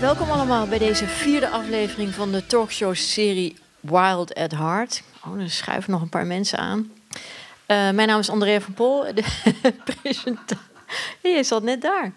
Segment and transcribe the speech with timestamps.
[0.00, 5.02] welkom allemaal bij deze vierde aflevering van de talkshow-serie Wild at Heart.
[5.26, 6.92] Oh, er schuiven nog een paar mensen aan.
[7.66, 9.24] Uh, mijn naam is Andrea van Pol, de
[10.02, 10.58] presentator.
[11.22, 12.12] Je zat net daar.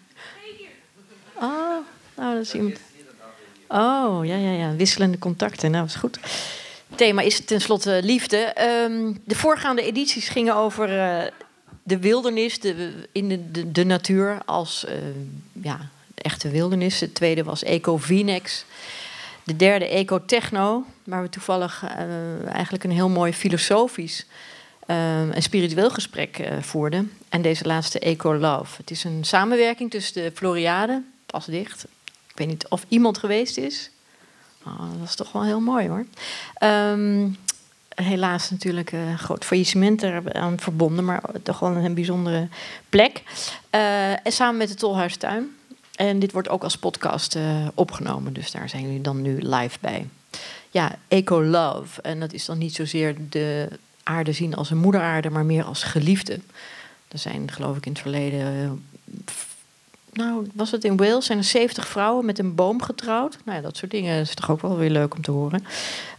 [1.34, 1.78] Oh,
[2.16, 2.80] nou, dat is iemand.
[3.68, 4.76] Oh, ja, ja, ja.
[4.76, 6.20] Wisselende contacten, nou, dat is goed.
[6.90, 8.56] Het thema is tenslotte liefde.
[8.90, 11.32] Um, de voorgaande edities gingen over uh,
[11.84, 14.94] de wildernis de, in de, de, de natuur als uh,
[15.64, 17.00] ja, echte wildernis.
[17.00, 18.66] Het tweede was Eco-Vinex.
[19.44, 24.26] De derde Eco-Techno, waar we toevallig uh, eigenlijk een heel mooi filosofisch
[24.88, 27.12] uh, en spiritueel gesprek uh, voerden.
[27.30, 28.78] En deze laatste Eco-Love.
[28.78, 31.86] Het is een samenwerking tussen de Floriade, pas dicht.
[32.28, 33.90] Ik weet niet of iemand geweest is.
[34.66, 36.06] Oh, dat is toch wel heel mooi hoor.
[36.70, 37.38] Um,
[37.96, 42.48] helaas natuurlijk een groot faillissement eraan verbonden, maar toch wel een bijzondere
[42.90, 43.24] plek.
[43.70, 45.56] En samen met de Tolhuistuin.
[45.96, 49.78] En dit wordt ook als podcast uh, opgenomen, dus daar zijn jullie dan nu live
[49.82, 50.08] bij.
[50.72, 52.02] Ja, eco-love.
[52.02, 53.68] En dat is dan niet zozeer de
[54.04, 56.40] aarde zien als een moederaarde, maar meer als geliefde.
[57.08, 58.84] Er zijn, geloof ik, in het verleden.
[60.14, 61.26] Nou, was het in Wales?
[61.26, 63.38] Zijn er 70 vrouwen met een boom getrouwd?
[63.46, 65.66] Nou ja, dat soort dingen is toch ook wel weer leuk om te horen.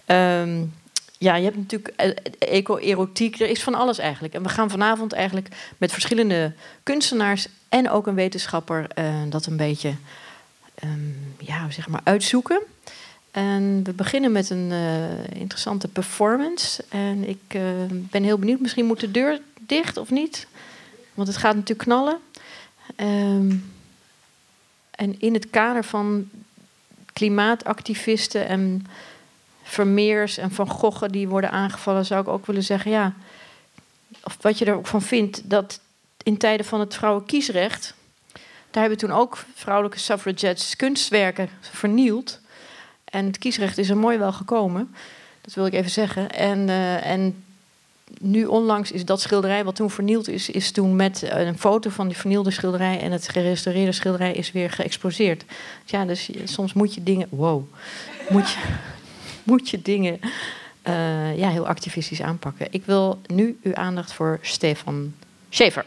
[0.07, 0.73] Um,
[1.19, 1.89] ja, je hebt natuurlijk
[2.39, 3.41] eco-erotiek.
[3.41, 4.35] Er is van alles eigenlijk.
[4.35, 6.53] En we gaan vanavond eigenlijk met verschillende
[6.83, 9.95] kunstenaars en ook een wetenschapper uh, dat een beetje
[10.85, 12.61] um, ja, zeg maar uitzoeken.
[13.31, 16.85] En we beginnen met een uh, interessante performance.
[16.89, 20.47] En ik uh, ben heel benieuwd, misschien moet de deur dicht of niet?
[21.15, 22.19] Want het gaat natuurlijk knallen.
[22.97, 23.73] Um,
[24.91, 26.29] en in het kader van
[27.13, 28.87] klimaatactivisten en
[29.63, 33.15] Vermeers en Van Gogh die worden aangevallen, zou ik ook willen zeggen, ja,
[34.23, 35.81] of wat je er ook van vindt, dat
[36.25, 37.95] in tijden van het vrouwenkiesrecht,
[38.71, 42.41] daar hebben toen ook vrouwelijke suffragettes kunstwerken vernield.
[43.05, 44.95] En het kiesrecht is er mooi wel gekomen,
[45.41, 46.31] dat wil ik even zeggen.
[46.31, 47.45] En, uh, en
[48.21, 52.09] nu onlangs is dat schilderij wat toen vernield is, is toen met een foto van
[52.09, 55.45] die vernielde schilderij en het gerestaureerde schilderij is weer geëxposeerd.
[55.85, 57.27] Ja, dus soms moet je dingen.
[57.31, 57.65] Wow.
[58.29, 58.59] Moet je,
[59.51, 60.21] moet je dingen
[60.89, 62.67] uh, ja, heel activistisch aanpakken.
[62.71, 65.15] Ik wil nu uw aandacht voor Stefan
[65.49, 65.85] Schaefer.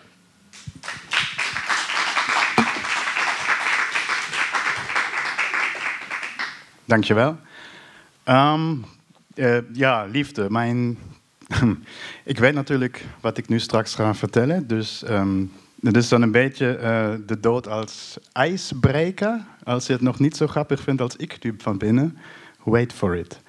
[6.87, 7.37] Dankjewel.
[8.25, 8.85] Um,
[9.35, 10.49] uh, ja, liefde.
[10.49, 10.97] Mijn...
[12.23, 14.67] ik weet natuurlijk wat ik nu straks ga vertellen.
[14.67, 19.45] Dus um, het is dan een beetje uh, de dood als ijsbreker.
[19.63, 22.17] Als je het nog niet zo grappig vindt als ik diep van binnen,
[22.63, 23.41] wait for it.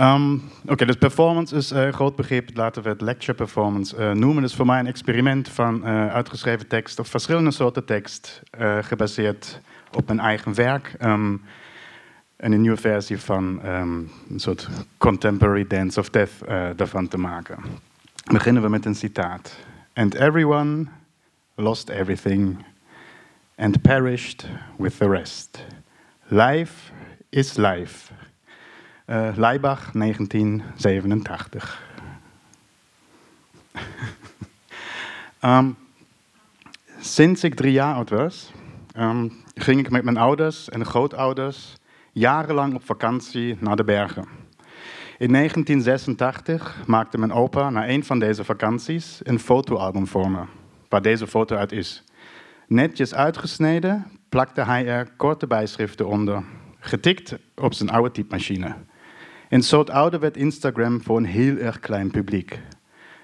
[0.00, 2.50] Um, Oké, dus performance is een uh, groot begrip.
[2.56, 4.42] Laten we het lecture performance noemen.
[4.42, 8.42] Dat is voor mij een experiment van uitgeschreven tekst of verschillende soorten tekst,
[8.80, 9.60] gebaseerd
[9.92, 10.94] op mijn eigen werk.
[11.02, 11.42] Um,
[12.36, 14.68] en een nieuwe versie van um, een soort
[14.98, 16.32] contemporary dance of death
[16.76, 17.58] daarvan te maken.
[18.32, 19.56] Beginnen we met een citaat.
[19.92, 20.86] And everyone
[21.54, 22.64] lost everything
[23.56, 24.46] and perished
[24.76, 25.64] with the rest.
[26.28, 26.92] Life
[27.30, 28.12] is life.
[29.06, 31.82] Uh, Leibach, 1987.
[35.44, 35.76] um,
[37.00, 38.52] sinds ik drie jaar oud was,
[38.96, 41.76] um, ging ik met mijn ouders en grootouders
[42.14, 44.24] jarenlang op vakantie naar de bergen.
[45.18, 50.42] In 1986 maakte mijn opa na een van deze vakanties een fotoalbum voor me,
[50.88, 52.04] waar deze foto uit is.
[52.66, 56.44] Netjes uitgesneden plakte hij er korte bijschriften onder,
[56.78, 58.74] getikt op zijn oude typemachine.
[59.48, 62.60] In soort oude werd Instagram voor een heel erg klein publiek.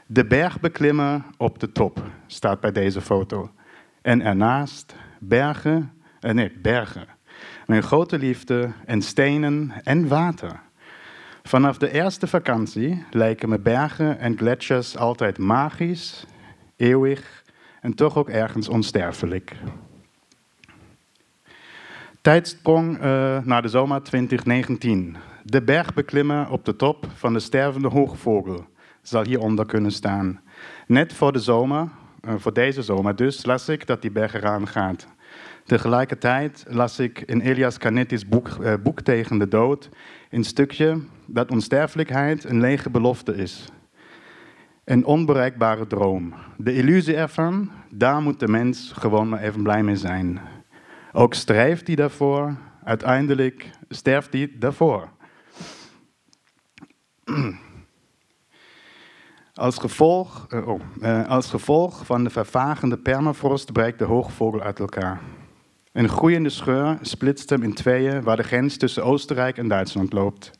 [0.06, 3.50] De berg beklimmen op de top staat bij deze foto.
[4.02, 7.18] En ernaast bergen, eh nee, bergen.
[7.70, 10.60] Mijn grote liefde en stenen en water.
[11.42, 16.26] Vanaf de eerste vakantie lijken me bergen en gletsjers altijd magisch,
[16.76, 17.44] eeuwig
[17.80, 19.56] en toch ook ergens onsterfelijk.
[22.20, 23.02] Tijdsprong uh,
[23.42, 28.66] naar de zomer 2019 de berg beklimmen op de top van de stervende hoogvogel
[29.02, 30.40] zal hieronder kunnen staan.
[30.86, 31.88] Net voor de zomer,
[32.28, 35.06] uh, voor deze zomer dus, las ik dat die berg eraan gaat.
[35.65, 39.89] Tegelijkertijd las ik in Elias Canetti's boek, uh, boek Tegen de Dood
[40.30, 43.68] een stukje dat onsterfelijkheid een lege belofte is.
[44.84, 46.34] Een onbereikbare droom.
[46.57, 50.41] De illusie ervan, daar moet de mens gewoon maar even blij mee zijn.
[51.12, 55.09] Ook strijft hij daarvoor, uiteindelijk sterft hij daarvoor.
[59.54, 64.78] Als gevolg, uh, oh, uh, als gevolg van de vervagende permafrost breekt de hoogvogel uit
[64.78, 65.21] elkaar.
[65.92, 70.51] Een groeiende scheur splitst hem in tweeën waar de grens tussen Oostenrijk en Duitsland loopt.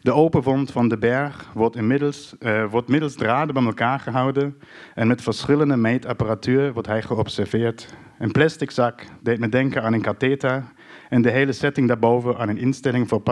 [0.00, 4.58] De open wond van de berg wordt, inmiddels, uh, wordt middels draden bij elkaar gehouden
[4.94, 7.94] en met verschillende meetapparatuur wordt hij geobserveerd.
[8.18, 10.64] Een plastic zak deed me denken aan een katheter
[11.08, 13.22] en de hele setting daarboven aan een instelling voor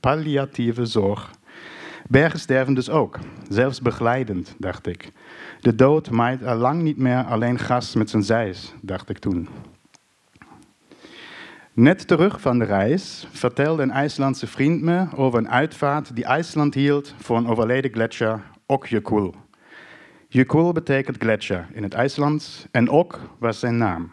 [0.00, 1.30] palliatieve zorg.
[2.08, 5.12] Bergen sterven dus ook, zelfs begeleidend, dacht ik.
[5.60, 9.48] De dood maait al lang niet meer alleen gas met zijn zijs, dacht ik toen.
[11.78, 16.74] Net terug van de reis vertelde een IJslandse vriend me over een uitvaart die IJsland
[16.74, 19.32] hield voor een overleden gletsjer, Okjökull.
[20.28, 24.10] Jökull betekent gletsjer in het IJslands en Ok was zijn naam.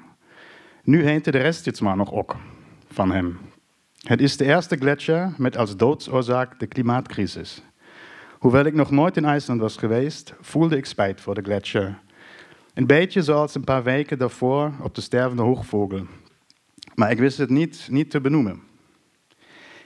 [0.83, 2.35] Nu heette de rest iets maar nog Ok
[2.91, 3.39] van hem.
[3.99, 7.63] Het is de eerste gletsjer met als doodsoorzaak de klimaatcrisis.
[8.39, 11.99] Hoewel ik nog nooit in IJsland was geweest, voelde ik spijt voor de gletsjer.
[12.73, 16.05] Een beetje zoals een paar weken daarvoor op de stervende hoogvogel.
[16.95, 18.61] Maar ik wist het niet, niet te benoemen.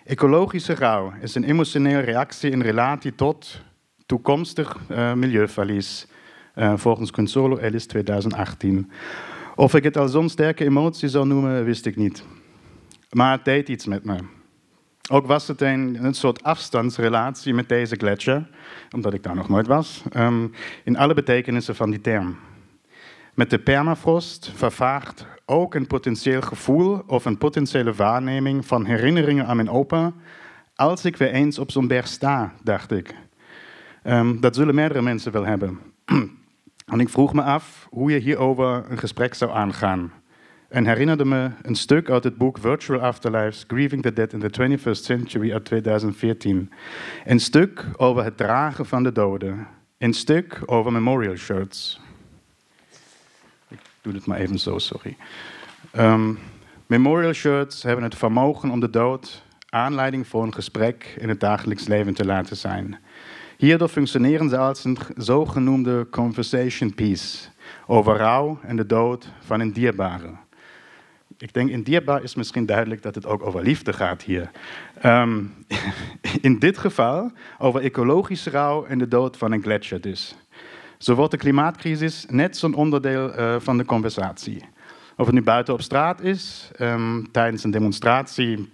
[0.06, 3.62] Ecologische rouw is een emotionele reactie in relatie tot
[4.06, 6.08] toekomstig uh, milieuverlies,
[6.56, 8.92] uh, volgens Consolo Ellis 2018.
[9.56, 12.24] Of ik het al zo'n sterke emotie zou noemen, wist ik niet.
[13.10, 14.18] Maar het deed iets met me.
[15.12, 18.50] Ook was het een, een soort afstandsrelatie met deze gletsjer,
[18.92, 20.52] omdat ik daar nog nooit was, um,
[20.84, 22.38] in alle betekenissen van die term.
[23.34, 29.56] Met de permafrost vervaagt ook een potentieel gevoel of een potentiële waarneming van herinneringen aan
[29.56, 30.14] mijn opa,
[30.76, 33.16] als ik weer eens op zo'n berg sta, dacht ik.
[34.04, 35.80] Um, dat zullen meerdere mensen wel hebben.
[36.94, 40.12] en ik vroeg me af hoe je hierover een gesprek zou aangaan
[40.70, 44.78] en herinnerde me een stuk uit het boek Virtual Afterlives, Grieving the Dead in the
[44.78, 46.72] 21st Century uit 2014.
[47.26, 49.68] Een stuk over het dragen van de doden.
[49.98, 52.02] Een stuk over memorial shirts.
[54.02, 55.18] Doe het maar even zo, sorry.
[55.98, 56.40] Um,
[56.88, 61.88] memorial shirts hebben het vermogen om de dood aanleiding voor een gesprek in het dagelijks
[61.88, 63.00] leven te laten zijn.
[63.58, 67.48] Hierdoor functioneren ze als een zogenoemde conversation piece
[67.88, 70.38] over rouw en de dood van een dierbare
[71.42, 74.52] ik denk in dierbaar is misschien duidelijk dat het ook over liefde gaat hier.
[75.06, 75.54] Um,
[76.42, 80.36] in dit geval over ecologische rouw en de dood van een gletsjer dus.
[81.00, 84.64] Zo wordt de klimaatcrisis net zo'n onderdeel uh, van de conversatie.
[85.18, 88.70] Of het nu buiten op straat is, um, tijdens een demonstratie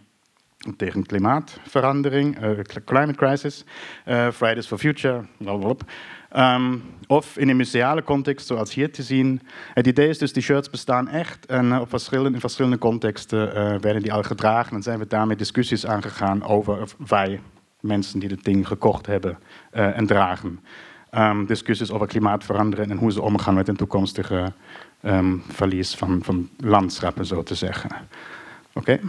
[0.77, 3.65] tegen klimaatverandering, uh, climate crisis,
[4.05, 6.55] uh, Fridays for Future, blablabla.
[6.55, 9.41] Um, of in een museale context, zoals hier te zien.
[9.73, 14.01] Het idee is dus, die shirts bestaan echt en op verschillende, in verschillende contexten werden
[14.01, 14.75] die al gedragen.
[14.75, 17.41] En zijn we daarmee discussies aangegaan over wij,
[17.79, 19.39] mensen die het ding gekocht hebben
[19.71, 20.59] en dragen.
[21.17, 24.53] Um, discussies over klimaatveranderen en hoe ze omgaan met een toekomstige
[25.03, 27.89] um, verlies van, van landschappen, zo te zeggen.
[28.73, 28.99] Oké?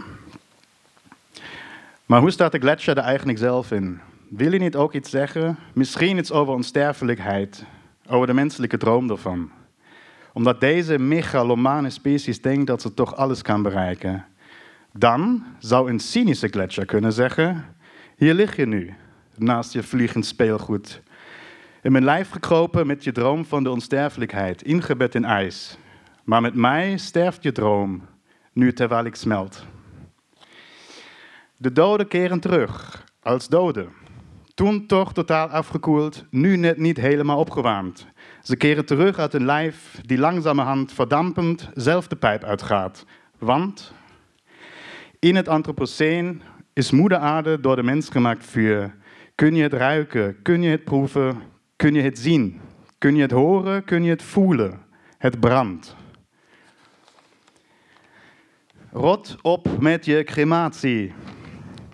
[2.05, 3.99] Maar hoe staat de gletsjer er eigenlijk zelf in?
[4.29, 5.57] Wil je niet ook iets zeggen?
[5.73, 7.63] Misschien iets over onsterfelijkheid,
[8.09, 9.51] over de menselijke droom ervan.
[10.33, 14.25] Omdat deze megalomane species denkt dat ze toch alles kan bereiken.
[14.93, 17.65] Dan zou een cynische gletsjer kunnen zeggen:
[18.17, 18.93] Hier lig je nu,
[19.35, 21.01] naast je vliegend speelgoed.
[21.87, 25.77] In mijn lijf gekropen met je droom van de onsterfelijkheid, ingebed in ijs.
[26.23, 28.01] Maar met mij sterft je droom,
[28.53, 29.65] nu terwijl ik smelt.
[31.57, 33.89] De doden keren terug, als doden.
[34.53, 38.07] Toen toch totaal afgekoeld, nu net niet helemaal opgewarmd.
[38.41, 43.05] Ze keren terug uit een lijf die langzamerhand verdampend zelf de pijp uitgaat.
[43.37, 43.93] Want
[45.19, 46.41] in het Anthropoceen
[46.73, 48.95] is moeder aarde door de mens gemaakt vuur.
[49.35, 50.41] Kun je het ruiken?
[50.41, 51.55] Kun je het proeven?
[51.77, 52.61] Kun je het zien?
[52.97, 53.83] Kun je het horen?
[53.83, 54.81] Kun je het voelen?
[55.17, 55.95] Het brandt.
[58.91, 61.13] Rot op met je crematie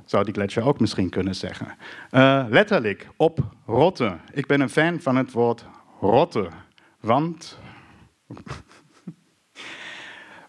[0.05, 1.67] zou die gletsjer ook misschien kunnen zeggen.
[2.11, 4.21] Uh, letterlijk, op rotten.
[4.31, 5.65] Ik ben een fan van het woord
[5.99, 6.49] rotten.
[6.99, 7.59] Want,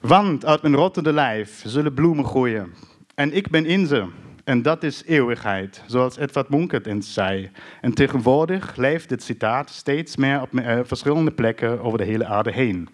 [0.01, 2.75] want uit mijn rottende lijf zullen bloemen groeien.
[3.15, 4.09] En ik ben in ze.
[4.45, 7.51] En dat is eeuwigheid, zoals Edward Munkert eens zei.
[7.81, 12.53] En tegenwoordig leeft dit citaat steeds meer op uh, verschillende plekken over de hele aarde
[12.53, 12.89] heen.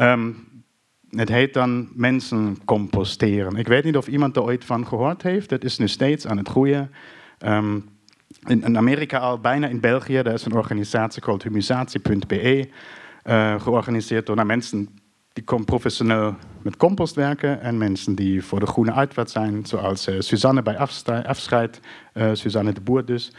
[0.00, 0.52] Um,
[1.10, 3.56] het heet dan mensen composteren.
[3.56, 5.50] Ik weet niet of iemand er ooit van gehoord heeft.
[5.50, 6.90] Het is nu steeds aan het groeien.
[7.46, 7.88] Um,
[8.46, 12.68] in, Amerika al, bijna in België, daar is een organisatie called humisatie.be.
[13.24, 14.88] Uh, georganiseerd door nou, mensen
[15.34, 20.20] die professioneel met compost werken en mensen die voor de groene uitvaart zijn, zoals uh,
[20.20, 20.78] Suzanne bij
[21.26, 21.80] Afscheid,
[22.14, 23.32] uh, Suzanne de Boer dus.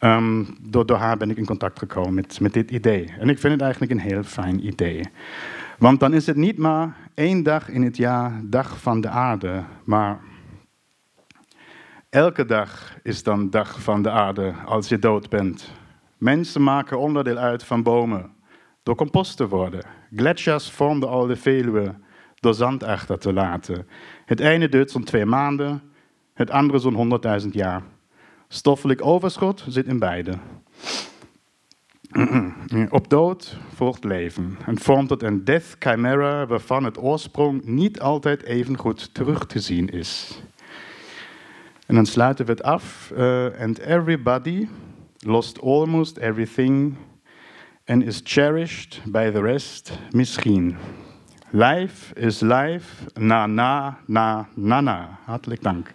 [0.00, 3.12] Um, door, door, haar ben ik in contact gekomen met, met dit idee.
[3.18, 5.04] En ik vind het eigenlijk een heel fijn idee.
[5.78, 9.64] Want dan is het niet maar één dag in het jaar, dag van de aarde,
[9.84, 10.20] maar
[12.10, 15.72] elke dag is dan dag van de aarde als je dood bent.
[16.16, 18.30] Mensen maken onderdeel uit van bomen
[18.82, 19.97] door compost te worden.
[20.16, 21.94] Gletsjers vormden al de Veluwe
[22.40, 23.88] door zand achter te laten.
[24.24, 25.82] Het ene duurt zo'n twee maanden,
[26.34, 27.82] het andere zo'n honderdduizend jaar.
[28.48, 30.32] Stoffelijk overschot zit in beide.
[32.90, 38.42] Op dood volgt leven en vormt het een death chimera waarvan het oorsprong niet altijd
[38.42, 40.42] even goed terug te zien is.
[41.86, 43.12] En dan sluiten we het af.
[43.16, 44.68] Uh, and everybody
[45.18, 46.96] lost almost everything
[47.88, 50.76] and is cherished by the rest misschien.
[51.50, 55.18] Life is life, na na na na na.
[55.24, 55.90] Hartelijk dank.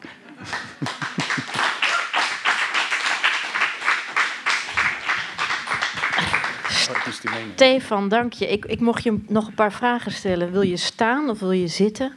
[7.55, 8.47] Stefan, dank je.
[8.47, 10.51] Ik, ik mocht je nog een paar vragen stellen.
[10.51, 12.13] Wil je staan of wil je zitten?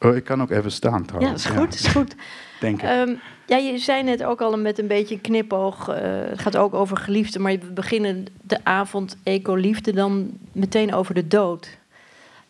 [0.00, 1.44] Oh, ik kan ook even staan trouwens.
[1.44, 2.14] Ja, is goed, is goed.
[2.60, 2.88] Denk ik.
[2.88, 5.88] Um, ja, je zei net ook al met een beetje knipoog.
[5.88, 11.14] Uh, het gaat ook over geliefde, maar we beginnen de avond eco-liefde dan meteen over
[11.14, 11.78] de dood.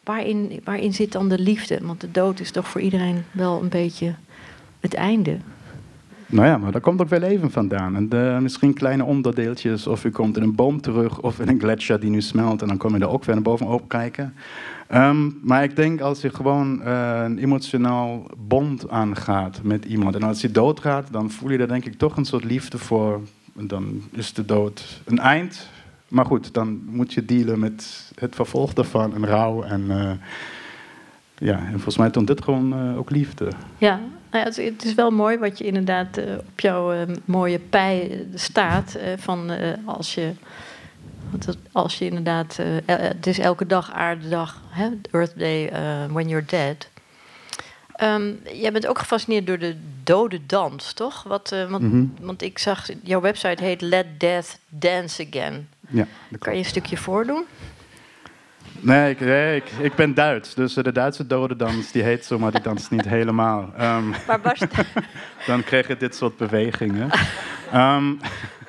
[0.05, 1.79] Waarin, waarin zit dan de liefde?
[1.83, 4.15] Want de dood is toch voor iedereen wel een beetje
[4.81, 5.39] het einde.
[6.31, 7.97] Nou ja, maar daar komt ook weer leven vandaan.
[7.97, 11.61] En de, misschien kleine onderdeeltjes, of u komt in een boom terug, of in een
[11.61, 14.35] gletsjer die nu smelt, en dan kom je er ook weer naar bovenop kijken.
[14.95, 20.23] Um, maar ik denk als je gewoon uh, een emotionaal bond aangaat met iemand, en
[20.23, 23.21] als je doodgaat, dan voel je er denk ik toch een soort liefde voor.
[23.57, 25.69] En dan is de dood een eind.
[26.09, 29.85] Maar goed, dan moet je dealen met het vervolg daarvan en rouw en...
[29.89, 30.11] Uh,
[31.39, 33.49] ja, en volgens mij toont dit gewoon uh, ook liefde.
[33.79, 37.59] Ja, nou ja, het, is wel mooi wat je inderdaad uh, op jouw uh, mooie
[37.59, 38.99] pij staat.
[39.17, 39.51] van
[39.85, 40.33] als je.
[41.73, 42.59] Als je inderdaad.
[42.87, 45.73] het is elke dag aardedag, hè, Earth Day,
[46.11, 46.89] when you're dead.
[48.03, 51.23] Um, jij bent ook gefascineerd door de dode dans, toch?
[51.23, 52.15] Wat, want, mm -hmm.
[52.21, 55.69] want ik zag, jouw website heet Let Death Dance Again.
[55.89, 56.07] Ja,
[56.39, 57.45] kan je een stukje voordoen?
[58.81, 62.61] Nee, ik, ik, ik, ben Duits, dus de Duitse dodendans die heet zo, maar die
[62.61, 63.63] danst niet helemaal.
[63.63, 64.59] Um, maar was
[65.47, 67.11] dan krijg je dit soort bewegingen.
[67.75, 68.19] Um,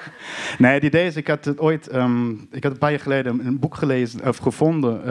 [0.57, 3.45] nee, het idee is, ik had het ooit, um, ik had een paar jaar geleden
[3.45, 5.05] een boek gelezen of gevonden uh,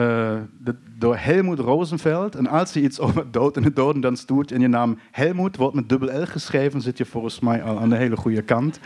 [0.59, 2.35] de, door Helmoet Rosenfeld.
[2.35, 5.75] En als je iets over dood en de dodendans doet en je naam Helmoet wordt
[5.75, 8.79] met dubbel L geschreven, zit je volgens mij al aan de hele goede kant.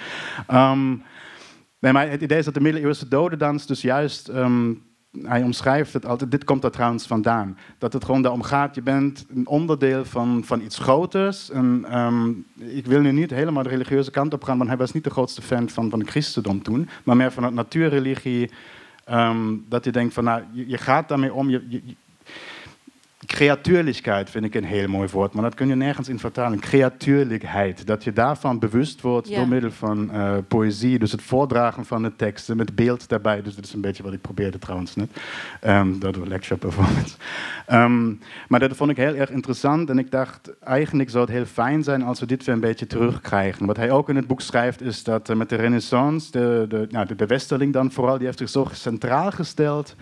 [1.80, 4.32] nee, maar het idee is dat de middeleeuwse dodendans dus juist
[5.22, 7.58] hij omschrijft het altijd, dit komt er trouwens vandaan.
[7.78, 11.50] Dat het gewoon daarom gaat, je bent een onderdeel van, van iets groters.
[11.50, 15.04] Ehm, ik wil nu niet helemaal de religieuze kant op gaan, want hij was niet
[15.04, 16.90] de grootste fan van, van het christendom toen.
[17.04, 18.52] Maar meer van het natuurreligie.
[19.12, 21.82] Um, dat je denkt van, nou, je, gaat daarmee om, je,
[23.26, 26.60] Creatuurlijkheid vind ik een heel mooi woord, maar dat kun je nergens in vertalen.
[26.60, 32.04] Creatuurlijkheid, dat je daarvan bewust wordt door middel van uh, poëzie, dus het voordragen van
[32.04, 33.42] de teksten met beeld daarbij.
[33.42, 35.10] Dus dat is een beetje wat ik probeerde trouwens net,
[35.68, 37.16] um, door de lecture performance.
[37.72, 41.46] Um, maar dat vond ik heel erg interessant en ik dacht, eigenlijk zou het heel
[41.46, 43.66] fijn zijn als we dit weer een beetje terugkrijgen.
[43.66, 46.88] Wat hij ook in het boek schrijft is dat uh, met de renaissance, de, de,
[46.90, 49.96] nou, de, de westerling dan vooral, die heeft zich zo centraal gesteld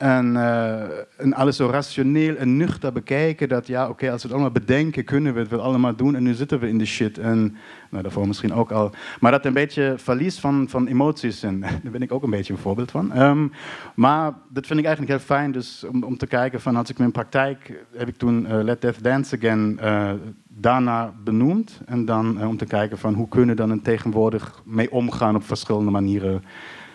[0.00, 0.82] en, uh,
[1.16, 3.48] en, alles zo rationeel en nuchter bekijken.
[3.48, 6.14] Dat ja, oké, als we het allemaal bedenken, kunnen we het wel allemaal doen.
[6.14, 7.18] En nu zitten we in de shit.
[7.18, 7.56] En
[7.90, 8.90] nou, daarvoor misschien ook al.
[9.20, 11.42] Maar dat een beetje verlies van, van emoties.
[11.42, 13.22] En daar ben ik ook een beetje een voorbeeld van.
[13.22, 13.52] Um,
[13.94, 15.52] maar dat vind ik eigenlijk heel fijn.
[15.52, 17.84] Dus om, om te kijken van als ik mijn praktijk.
[17.96, 19.78] heb ik toen uh, Let Death Dance Again.
[19.82, 20.10] Uh,
[20.48, 21.80] daarna benoemd.
[21.86, 25.44] En dan om te kijken van hoe kunnen we dan een tegenwoordig mee omgaan op
[25.44, 26.42] verschillende manieren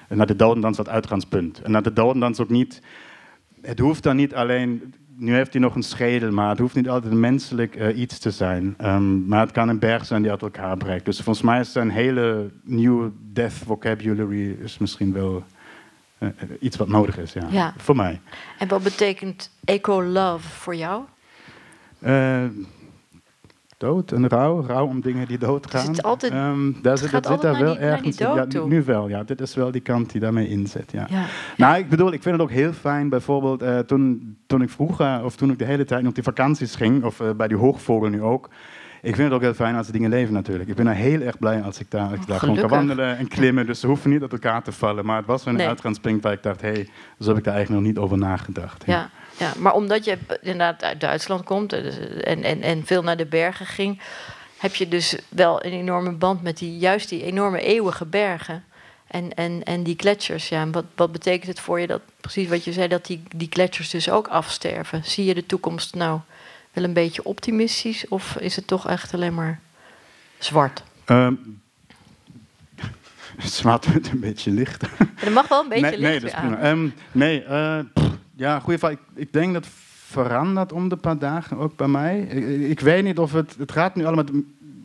[0.09, 1.61] naar de dodendans dat uitgangspunt.
[1.61, 2.81] En naar de dodendans ook niet...
[3.61, 4.93] Het hoeft dan niet alleen...
[5.17, 8.19] Nu heeft hij nog een schedel, maar het hoeft niet altijd een menselijk uh, iets
[8.19, 8.75] te zijn.
[8.83, 11.05] Um, maar het kan een berg zijn die uit elkaar breekt.
[11.05, 15.43] Dus volgens mij is een hele nieuwe death vocabulary is misschien wel
[16.19, 17.33] uh, iets wat nodig is.
[17.33, 17.47] Ja.
[17.49, 17.73] ja.
[17.77, 18.21] Voor mij.
[18.57, 21.03] En wat betekent eco-love voor jou?
[21.99, 22.43] Uh,
[23.77, 24.65] dood en rouw.
[24.65, 25.87] Rouw om dingen die doodgaan.
[25.87, 29.23] Het altijd, um, daar zit, het zit daar wel ergens ja, nu wel, ja.
[29.23, 30.91] Dit is wel die kant die daarmee inzet.
[30.91, 31.07] Ja.
[31.09, 31.25] ja.
[31.57, 35.23] Nou, ik bedoel, ik vind het ook heel fijn, bijvoorbeeld uh, toen, toen ik vroeger,
[35.23, 38.09] of toen ik de hele tijd op die vakanties ging, of uh, bij die hoogvogel
[38.09, 38.49] nu ook.
[39.01, 40.69] Ik vind het ook heel fijn als de dingen leven natuurlijk.
[40.69, 43.17] Ik ben er heel erg blij als ik daar, als ik daar gewoon kan wandelen
[43.17, 43.65] en klimmen.
[43.65, 45.05] Dus ze hoeven niet uit elkaar te vallen.
[45.05, 45.67] Maar het was een nee.
[45.67, 46.89] uitgangspunt waar ik dacht, hé, hey,
[47.19, 48.83] zo heb ik daar eigenlijk nog niet over nagedacht.
[48.85, 49.09] Ja.
[49.37, 53.65] Ja, maar omdat je inderdaad uit Duitsland komt en, en, en veel naar de bergen
[53.65, 54.01] ging,
[54.57, 58.63] heb je dus wel een enorme band met die, juist die enorme eeuwige bergen.
[59.07, 62.63] En, en, en die gletsjers, ja, wat, wat betekent het voor je dat, precies wat
[62.63, 65.03] je zei, dat die, die gletsjers dus ook afsterven?
[65.03, 66.19] Zie je de toekomst nou
[66.73, 69.59] wel een beetje optimistisch of is het toch echt alleen maar
[70.37, 70.83] zwart?
[71.05, 71.61] Um,
[73.37, 74.83] zwart met een beetje licht.
[75.23, 76.69] Er mag wel een beetje nee, licht Nee, dat is prima.
[76.69, 77.79] Um, nee, uh,
[78.35, 78.91] ja, goede vraag.
[78.91, 79.67] Ik, ik, denk dat
[80.05, 82.19] verandert om de paar dagen ook bij mij.
[82.19, 83.55] Ik, ik, weet niet of het...
[83.57, 84.25] Het gaat nu allemaal...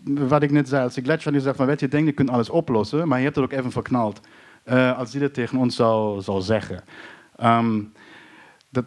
[0.04, 1.66] Wat ik net zei, als die gletsjer nu zegt van...
[1.66, 4.20] Weet je, denkt je kunt alles oplossen, maar je hebt het ook even verknald.
[4.66, 6.84] Uh, als die dat tegen ons zou, zeggen.
[7.42, 7.92] Um,
[8.68, 8.84] dat,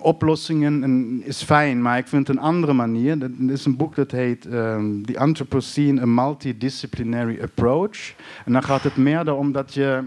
[0.00, 3.22] oplossingen is fijn, maar ik vind een andere manier.
[3.22, 8.14] Er is een boek dat heet um, The Anthropocene, A Multidisciplinary Approach.
[8.44, 10.02] En dan gaat het meer erom dat je,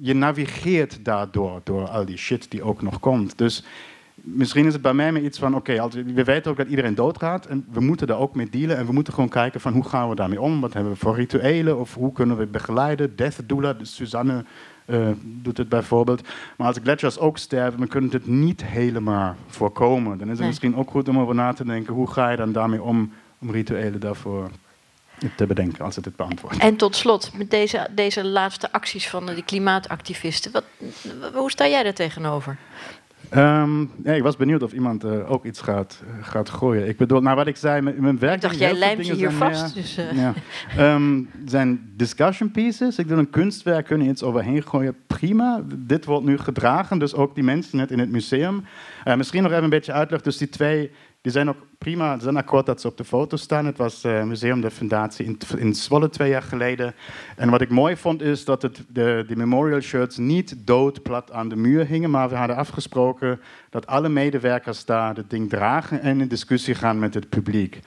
[0.00, 3.38] je navigeert daardoor, door al die shit die ook nog komt.
[3.38, 3.64] Dus
[4.14, 6.94] misschien is het bij mij meer iets van, oké, okay, we weten ook dat iedereen
[6.94, 9.84] doodgaat en we moeten daar ook mee dealen en we moeten gewoon kijken van hoe
[9.84, 13.48] gaan we daarmee om, wat hebben we voor rituelen of hoe kunnen we begeleiden, death
[13.48, 14.44] doula, dus Suzanne
[14.86, 16.28] uh, doet het bijvoorbeeld.
[16.56, 20.18] Maar als gletsjers ook sterven, dan kunnen het niet helemaal voorkomen.
[20.18, 20.48] Dan is het nee.
[20.48, 23.50] misschien ook goed om over na te denken, hoe ga je dan daarmee om, om
[23.50, 24.50] rituelen daarvoor
[25.36, 26.58] te bedenken als het het beantwoordt.
[26.58, 30.64] En tot slot, met deze, deze laatste acties van de klimaatactivisten, wat,
[31.34, 32.58] hoe sta jij daar tegenover?
[33.36, 36.88] Um, ja, ik was benieuwd of iemand uh, ook iets gaat, uh, gaat gooien.
[36.88, 38.34] Ik bedoel, nou wat ik zei, met mijn werk...
[38.34, 39.74] Ik dacht, jij lijmt je hier vast.
[39.74, 40.12] dus, uh.
[40.12, 40.34] ja.
[40.94, 42.98] um, zijn discussion pieces.
[42.98, 44.96] Ik wil een kunstwerk kunnen iets overheen gooien.
[45.06, 45.62] Prima.
[45.76, 48.64] Dit wordt nu gedragen, dus ook die mensen net in het museum.
[49.16, 50.20] misschien nog even een beetje uitleg.
[50.20, 50.90] Dus die twee
[51.24, 53.66] die zijn ook prima, zijn akkoord dat ze op de foto staan.
[53.66, 56.94] Het was uh, Museum de Fundatie in, in Zwolle twee jaar geleden.
[57.36, 61.56] En wat ik mooi vond is dat het, de, memorial shirts niet doodplat aan de
[61.56, 63.40] muur hingen, maar we hadden afgesproken
[63.70, 67.80] dat alle medewerkers daar het ding dragen en in discussie gaan met het publiek.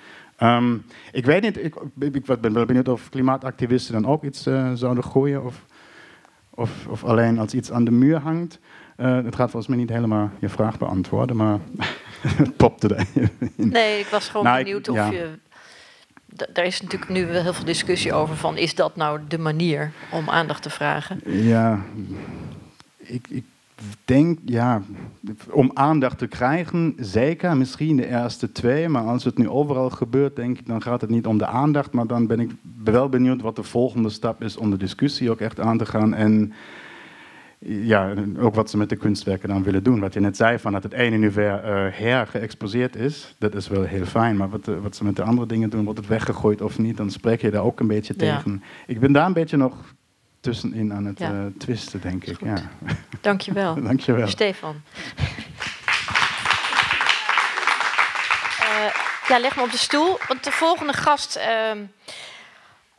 [0.44, 4.72] Um, ik weet niet, ik, ik, ben wel benieuwd of klimaatactivisten dan ook iets uh,
[4.74, 5.66] zouden gooien of,
[6.50, 8.59] of, of, alleen als iets aan de muur hangt.
[8.98, 11.59] Uh, het gaat volgens mij niet helemaal je vraag beantwoorden, maar
[12.58, 13.08] popte er
[13.56, 15.12] Nee, ik was gewoon nou, benieuwd of ja.
[15.12, 15.30] je...
[16.53, 18.58] Daar is natuurlijk nu wel heel veel discussie over van...
[18.58, 21.22] is dat nou de manier om aandacht te vragen?
[21.25, 21.82] Ja,
[22.98, 23.44] ik, ik
[24.06, 24.82] denk, ja,
[25.51, 30.36] om aandacht te krijgen, zeker, misschien de eerste twee, maar als het nu overal gebeurt,
[30.36, 32.51] denk ik, dan gaat het niet om de aandacht, maar dan ben ik
[32.84, 36.14] wel benieuwd wat de volgende stap is om de discussie ook echt aan te gaan
[36.14, 36.53] en
[37.59, 40.00] ja, ook wat ze met de kunstwerken dan willen doen.
[40.00, 43.83] Wat je net zei, van dat het ene univers uh, hergeëxposeerd is, dat is wel
[43.83, 44.37] heel fijn.
[44.37, 47.11] Maar wat, wat, ze met de andere dingen doen, wordt het weggegooid of niet, dan
[47.11, 48.63] spreek je daar ook een beetje tegen.
[48.87, 49.74] Ik ben daar een beetje nog
[50.39, 51.31] tussenin aan het ja.
[51.31, 52.39] uh, twisten, denk ik.
[52.43, 52.57] Ja.
[53.22, 53.81] Dankjewel.
[53.83, 54.27] Dankjewel.
[54.27, 54.81] Stefan.
[58.59, 58.89] uh,
[59.27, 61.39] ja, leg me op de stoel, want de volgende gast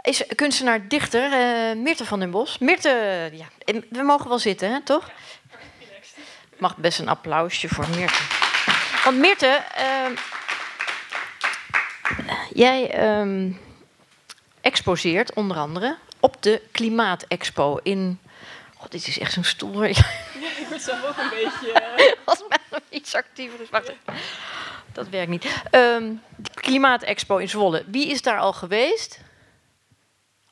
[0.02, 2.58] is kunstenaar dichter uh, Mirte van den Bos.
[2.58, 3.46] Mirte, ja,
[3.88, 5.10] we mogen wel zitten, hè, toch?
[6.58, 8.22] Mag best een applausje voor Mirte.
[9.04, 10.16] Want Mirte, uh,
[12.52, 13.60] jij um,
[14.60, 18.20] exposeert onder andere op de Klimaatexpo in.
[18.76, 19.82] God, dit is echt zo'n stoel.
[20.40, 21.82] Ja, ik ben zelf ook een beetje.
[22.24, 23.70] Als mij iets actiever is.
[23.70, 23.92] Wacht
[24.92, 25.46] Dat werkt niet.
[25.70, 26.22] Um,
[26.54, 27.84] Klimaatexpo in Zwolle.
[27.86, 29.20] Wie is daar al geweest?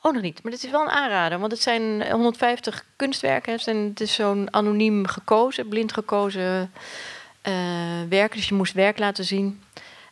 [0.01, 0.43] Oh, nog niet.
[0.43, 1.39] Maar dit is wel een aanrader.
[1.39, 3.59] Want het zijn 150 kunstwerken.
[3.87, 6.71] Het is zo'n anoniem gekozen, blind gekozen
[7.47, 7.53] uh,
[8.09, 8.37] werken.
[8.37, 9.61] Dus je moest werk laten zien.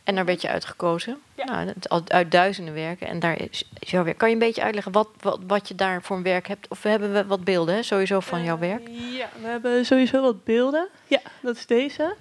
[0.03, 1.17] En daar werd je uitgekozen.
[1.35, 1.45] Ja.
[1.45, 1.73] Nou,
[2.07, 3.07] uit duizenden werken.
[3.07, 4.17] En daar is jouw werk.
[4.17, 6.67] Kan je een beetje uitleggen wat, wat, wat je daar voor een werk hebt?
[6.67, 7.83] Of hebben we wat beelden hè?
[7.83, 8.89] sowieso van jouw werk?
[8.89, 10.87] Uh, ja, we hebben sowieso wat beelden.
[11.07, 12.15] Ja, dat is deze.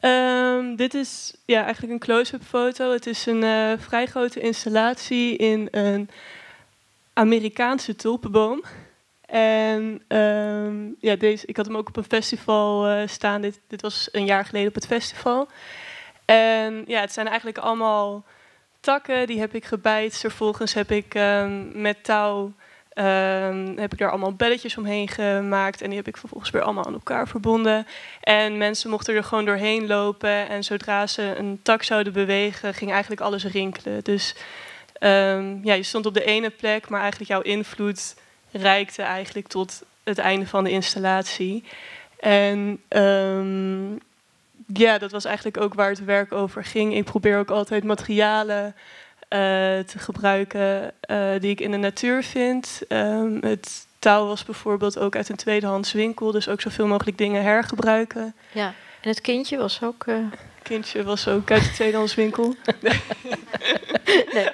[0.00, 2.92] Um, dit is ja, eigenlijk een close-up foto.
[2.92, 6.10] Het is een uh, vrij grote installatie in een
[7.12, 8.62] Amerikaanse tulpenboom.
[9.26, 13.40] En um, ja, deze, ik had hem ook op een festival uh, staan.
[13.40, 15.48] Dit, dit was een jaar geleden op het festival.
[16.24, 18.24] En ja, het zijn eigenlijk allemaal
[18.80, 19.26] takken.
[19.26, 20.16] Die heb ik gebijt.
[20.16, 22.52] Vervolgens heb ik um, met touw
[22.94, 25.80] um, heb ik daar allemaal belletjes omheen gemaakt.
[25.82, 27.86] En die heb ik vervolgens weer allemaal aan elkaar verbonden.
[28.20, 30.48] En mensen mochten er gewoon doorheen lopen.
[30.48, 34.04] En zodra ze een tak zouden bewegen, ging eigenlijk alles rinkelen.
[34.04, 34.36] Dus
[35.04, 38.14] Um, ja, je stond op de ene plek, maar eigenlijk jouw invloed
[38.50, 41.64] reikte eigenlijk tot het einde van de installatie.
[42.18, 44.00] En um,
[44.66, 46.94] ja, dat was eigenlijk ook waar het werk over ging.
[46.94, 49.38] Ik probeer ook altijd materialen uh,
[49.78, 52.82] te gebruiken uh, die ik in de natuur vind.
[52.88, 57.42] Um, het touw was bijvoorbeeld ook uit een tweedehands winkel, dus ook zoveel mogelijk dingen
[57.42, 58.34] hergebruiken.
[58.52, 60.06] Ja, en het kindje was ook.
[60.06, 60.16] Uh...
[60.62, 62.54] Kindje was ook uit de tweedehands winkel.
[62.80, 64.48] nee.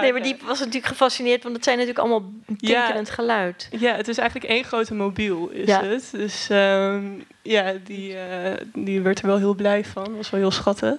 [0.00, 3.14] nee, maar die was natuurlijk gefascineerd, want het zijn natuurlijk allemaal tinkelend Ja.
[3.14, 3.68] geluid.
[3.78, 5.84] Ja, het is eigenlijk één grote mobiel, is Ja.
[5.84, 6.08] het.
[6.12, 7.04] Dus ehm,
[7.42, 10.04] ja, die, eh, die werd er wel heel blij van.
[10.04, 10.96] Dat was wel heel schattig.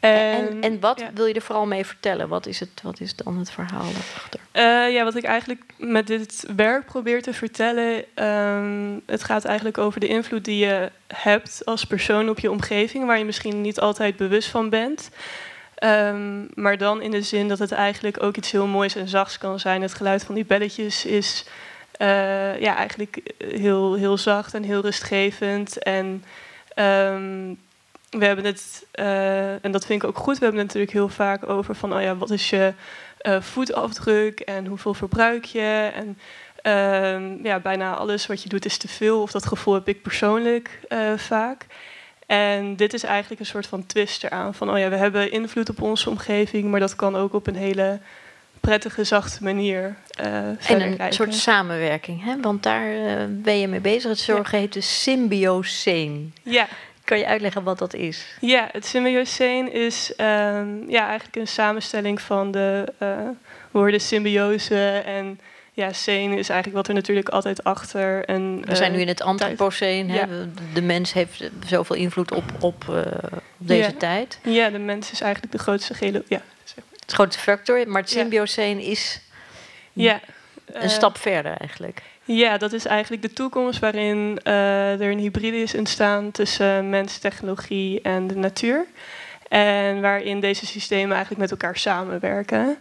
[0.00, 1.10] En, en wat ja.
[1.14, 2.28] wil je er vooral mee vertellen?
[2.28, 4.40] Wat is, het, wat is dan het verhaal daarachter?
[4.52, 9.78] Eh, ja, wat ik eigenlijk met dit werk probeer te vertellen, ehm, het gaat eigenlijk
[9.78, 13.80] over de invloed die je hebt als persoon op je omgeving, waar je misschien niet
[13.80, 15.10] altijd bewust van bent.
[15.74, 19.38] Ehm, maar dan in de zin dat het eigenlijk ook iets heel moois en zachts
[19.38, 19.82] kan zijn.
[19.82, 21.46] Het geluid van die belletjes is
[21.92, 25.78] eh, ja, eigenlijk heel, heel zacht en heel rustgevend.
[25.78, 26.24] En
[26.74, 27.54] ehm,
[28.10, 31.08] we hebben het, eh, en dat vind ik ook goed, we hebben het natuurlijk heel
[31.08, 32.72] vaak over van, oh ja, wat is je
[33.18, 35.90] eh, voetafdruk en hoeveel verbruik je.
[35.94, 36.18] En
[36.62, 40.02] ehm, ja, bijna alles wat je doet is te veel, of dat gevoel heb ik
[40.02, 41.66] persoonlijk eh, vaak.
[42.26, 44.54] En dit is eigenlijk een soort van twist eraan.
[44.54, 47.56] Van, oh ja, we hebben invloed op onze omgeving, maar dat kan ook op een
[47.56, 48.00] hele
[48.60, 52.40] prettige, zachte manier eh En een soort samenwerking, hè?
[52.40, 52.86] want daar
[53.30, 54.10] ben je mee bezig.
[54.10, 56.34] Het zorgen heet de symbioseen.
[56.42, 56.68] Ja,
[57.06, 58.36] Kan je uitleggen wat dat is?
[58.40, 63.08] ja, het symbioseen is ehm, ja, eigenlijk een samenstelling van de eh,
[63.70, 65.40] woorden symbiose en
[65.72, 68.24] ja, seen is eigenlijk wat er natuurlijk altijd achter.
[68.24, 70.10] En, We zijn eh, nu in het Anthropoceen.
[70.10, 70.18] hè?
[70.18, 70.26] Ja.
[70.74, 73.02] De mens heeft zoveel invloed op, op, eh,
[73.56, 73.96] deze Ja.
[73.98, 74.38] tijd.
[74.42, 76.22] Ja, de mens is eigenlijk de grootste gele.
[76.28, 76.98] Ja, zeg maar.
[77.00, 78.18] Het grote factor, maar het Ja.
[78.20, 79.20] symbioseen is
[79.92, 80.20] ja.
[80.66, 82.02] Een eh, stap verder eigenlijk.
[82.24, 87.18] Ja, dat is eigenlijk de toekomst waarin eh, er een hybride is ontstaan tussen mens,
[87.18, 88.86] technologie en de natuur.
[89.48, 92.78] En waarin deze systemen eigenlijk met elkaar samenwerken.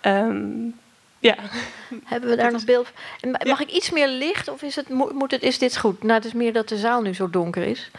[0.00, 0.46] Ehm,
[1.18, 1.34] ja.
[2.04, 2.88] Hebben we daar nog beeld
[3.20, 3.36] van?
[3.48, 6.02] Mag ik iets meer licht of is, het, mo- moet het, is dit goed?
[6.02, 7.90] Nou, het is meer dat de zaal nu zo donker is.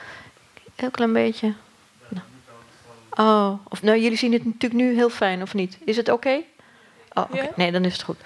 [0.75, 1.53] Heel klein beetje.
[2.07, 2.25] Nou.
[3.09, 5.77] Oh, of nou, jullie zien het natuurlijk nu heel fijn, of niet?
[5.83, 6.41] Is het oké?
[7.13, 7.49] Oh, oké.
[7.55, 8.17] Nee, dan is het goed.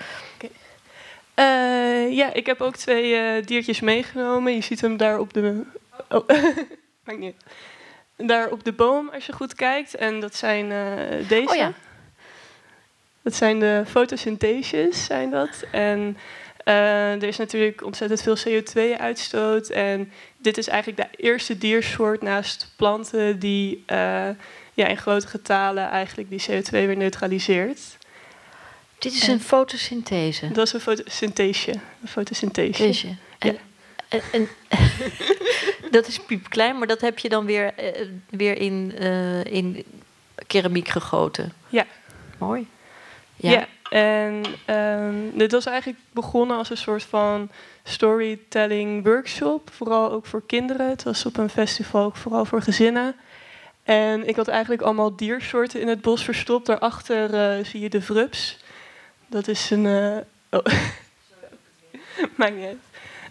[1.33, 4.53] Eh, ja, ik heb ook twee eh, diertjes meegenomen.
[4.53, 5.61] Je ziet hem daar op de.
[6.09, 6.27] Oh,
[7.05, 7.33] maakt niet
[8.17, 8.27] uit.
[8.27, 9.95] Daar op de boom, als je goed kijkt.
[9.95, 11.49] En dat zijn eh, deze.
[11.49, 11.73] Oh ja.
[13.21, 15.65] Dat zijn de fotosyntheses, zijn dat.
[15.71, 16.17] En
[16.63, 19.69] er is natuurlijk ontzettend veel CO2-uitstoot.
[19.69, 23.83] En dit is eigenlijk de eerste diersoort naast planten die
[24.73, 27.97] ja, in grote getalen eigenlijk die CO2 weer neutraliseert.
[29.03, 30.51] Dit is En- een fotosynthese.
[30.51, 31.71] Dat is een fotosynthese.
[31.71, 32.83] Een fotosynthese.
[32.83, 33.07] Deze.
[33.39, 33.57] En,
[34.09, 34.49] en, en-
[35.91, 39.83] dat is piepklein, maar dat heb je dan weer, eh, weer in, eh, in
[40.47, 41.53] keramiek gegoten.
[41.69, 41.85] Ja.
[42.37, 42.67] Mooi.
[43.35, 43.67] Ja, Ja.
[43.89, 47.49] en ehm, dit was eigenlijk begonnen als een soort van
[47.83, 49.69] storytelling workshop.
[49.73, 50.89] Vooral ook voor kinderen.
[50.89, 53.15] Het was op een festival ook vooral voor gezinnen.
[53.83, 56.65] En ik had eigenlijk allemaal diersoorten in het bos verstopt.
[56.65, 58.57] Daarachter eh, zie je de vrups.
[59.33, 59.85] Dat is een...
[60.49, 60.65] oh.
[62.37, 62.77] Maakt niet uit.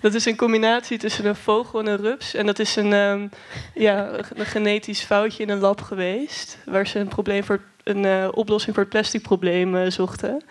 [0.01, 2.35] Dat is een combinatie tussen een vogel en een rups.
[2.35, 3.27] En dat is een, ehm,
[3.75, 6.59] ja, een genetisch foutje in een lab geweest.
[6.65, 10.43] Waar ze een, probleem voor, een eh, oplossing voor het plastic probleem eh, zochten.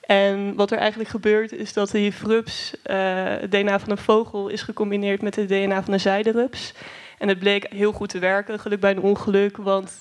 [0.00, 4.48] En wat er eigenlijk gebeurt is dat die vrups, eh, het DNA van een vogel,
[4.48, 6.72] is gecombineerd met het DNA van een zijderups.
[7.18, 9.56] En het bleek heel goed te werken, geluk bij een ongeluk.
[9.56, 9.92] Want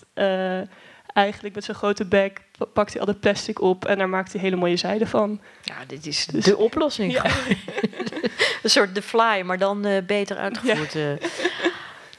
[1.17, 4.31] eigenlijk met zijn grote bek pa- pakt hij al het plastic op en daar maakt
[4.33, 5.39] hij hele mooie zijde van.
[5.63, 7.11] Ja, dit is Dus- de oplossing.
[7.11, 7.23] Ja.
[8.63, 10.95] een soort The Fly, maar dan eh, beter uitgevoerd.
[10.95, 11.01] eh.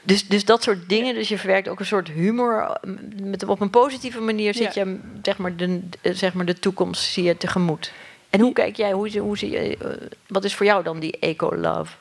[0.01, 1.13] Dus, dus dat soort dingen.
[1.13, 2.77] Dus je verwerkt ook een soort humor.
[3.23, 4.83] Met, op een positieve manier zit Ja.
[4.83, 7.91] je zeg maar, de, eh, zeg maar de toekomst zie je tegemoet.
[8.29, 9.77] En hoe kijk jij, hoe, hoe zie je,
[10.27, 11.91] wat is voor jou dan die eco-love?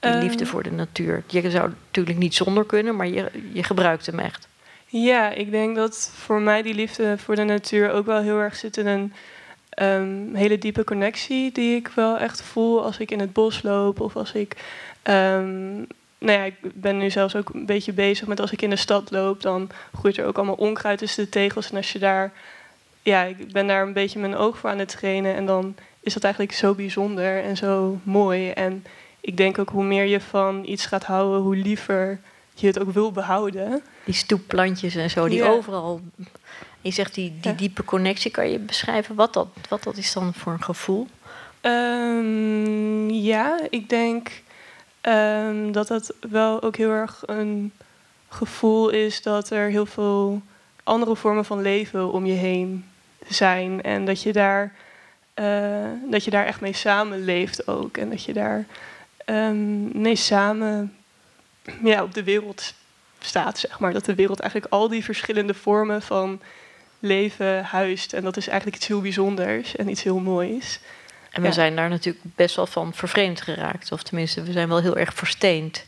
[0.00, 0.20] Die Ehm.
[0.22, 1.22] liefde voor de natuur.
[1.26, 4.48] Je zou natuurlijk niet zonder kunnen, maar je, je gebruikt hem echt.
[4.88, 8.56] Ja, ik denk dat voor mij die liefde voor de natuur ook wel heel erg
[8.56, 9.12] zit in een
[9.68, 14.00] ehm, hele diepe connectie die ik wel echt voel als ik in het bos loop
[14.00, 14.56] of als ik.
[15.02, 15.74] ehm,
[16.18, 18.76] nou ja, ik ben nu zelfs ook een beetje bezig met als ik in de
[18.76, 21.70] stad loop, dan groeit er ook allemaal onkruid tussen de tegels.
[21.70, 22.32] En als je daar,
[23.02, 26.14] ja, ik ben daar een beetje mijn oog voor aan het trainen en dan is
[26.14, 28.50] dat eigenlijk zo bijzonder en zo mooi.
[28.50, 28.84] En
[29.20, 32.20] ik denk ook hoe meer je van iets gaat houden, hoe liever
[32.60, 33.82] je het ook wil behouden.
[34.04, 35.48] Die stoepplantjes en zo, die Ja.
[35.48, 36.00] overal.
[36.80, 37.56] Je zegt die, die Ja.
[37.56, 38.30] diepe connectie.
[38.30, 41.06] Kan je beschrijven wat dat, wat dat is dan voor een gevoel?
[41.60, 44.30] Ehm, ja, ik denk
[45.00, 47.72] ehm, dat dat wel ook heel erg een
[48.28, 50.42] gevoel is dat er heel veel
[50.82, 52.84] andere vormen van leven om je heen
[53.28, 53.82] zijn.
[53.82, 54.72] En dat je daar,
[55.34, 57.96] eh, dat je daar echt mee samenleeft ook.
[57.96, 58.64] En dat je daar
[59.24, 60.94] ehm, mee samen
[61.82, 62.74] ja, op de wereld
[63.18, 63.92] staat, zeg maar.
[63.92, 66.40] Dat de wereld eigenlijk al die verschillende vormen van
[66.98, 68.12] leven huist.
[68.12, 70.80] En dat is eigenlijk iets heel bijzonders en iets heel moois.
[71.30, 71.54] En we Ja.
[71.54, 73.92] zijn daar natuurlijk best wel van vervreemd geraakt.
[73.92, 75.84] Of tenminste, we zijn wel heel erg versteend.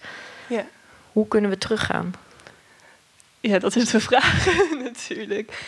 [0.47, 0.65] Ja.
[1.13, 2.15] Hoe kunnen we teruggaan?
[3.41, 4.47] Ja, dat is de vraag
[4.85, 5.63] natuurlijk.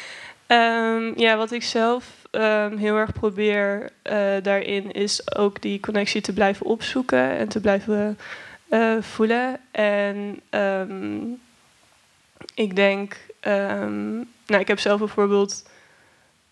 [0.46, 6.20] Ehm, ja, wat ik zelf ehm, heel erg probeer eh, daarin is ook die connectie
[6.20, 8.18] te blijven opzoeken en te blijven
[8.70, 9.60] eh, voelen.
[9.70, 11.18] En ehm,
[12.54, 14.14] ik denk, ehm,
[14.46, 15.68] nou, ik heb zelf bijvoorbeeld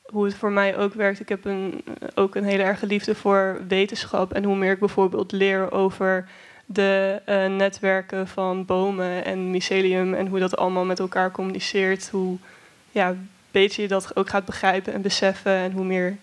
[0.03, 1.21] hoe het voor mij ook werkt.
[1.21, 4.33] Ik heb een, ook een hele erge liefde voor wetenschap.
[4.33, 6.29] En hoe meer ik bijvoorbeeld leer over
[6.67, 12.39] de eh, netwerken van bomen en mycelium en hoe dat allemaal met elkaar communiceert, hoe
[12.91, 13.15] ja,
[13.51, 16.17] beter je dat ook gaat begrijpen en beseffen en hoe meer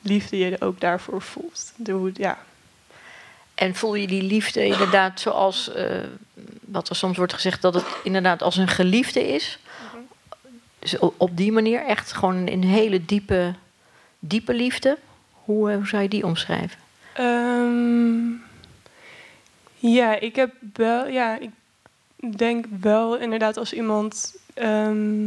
[0.00, 1.72] liefde je er ook daarvoor voelt.
[1.76, 2.38] De, ja.
[3.60, 5.84] En voel je die liefde inderdaad zoals, eh,
[6.60, 9.58] wat er soms wordt gezegd, dat het inderdaad als een geliefde is?
[10.78, 13.54] Dus op die manier echt gewoon een hele diepe,
[14.18, 14.98] diepe liefde?
[15.32, 16.78] Hoe, eh, zou je die omschrijven?
[17.12, 18.30] Ehm,
[19.76, 21.50] ja, ik heb wel, ja, ik
[22.38, 25.26] denk wel inderdaad als iemand, ehm,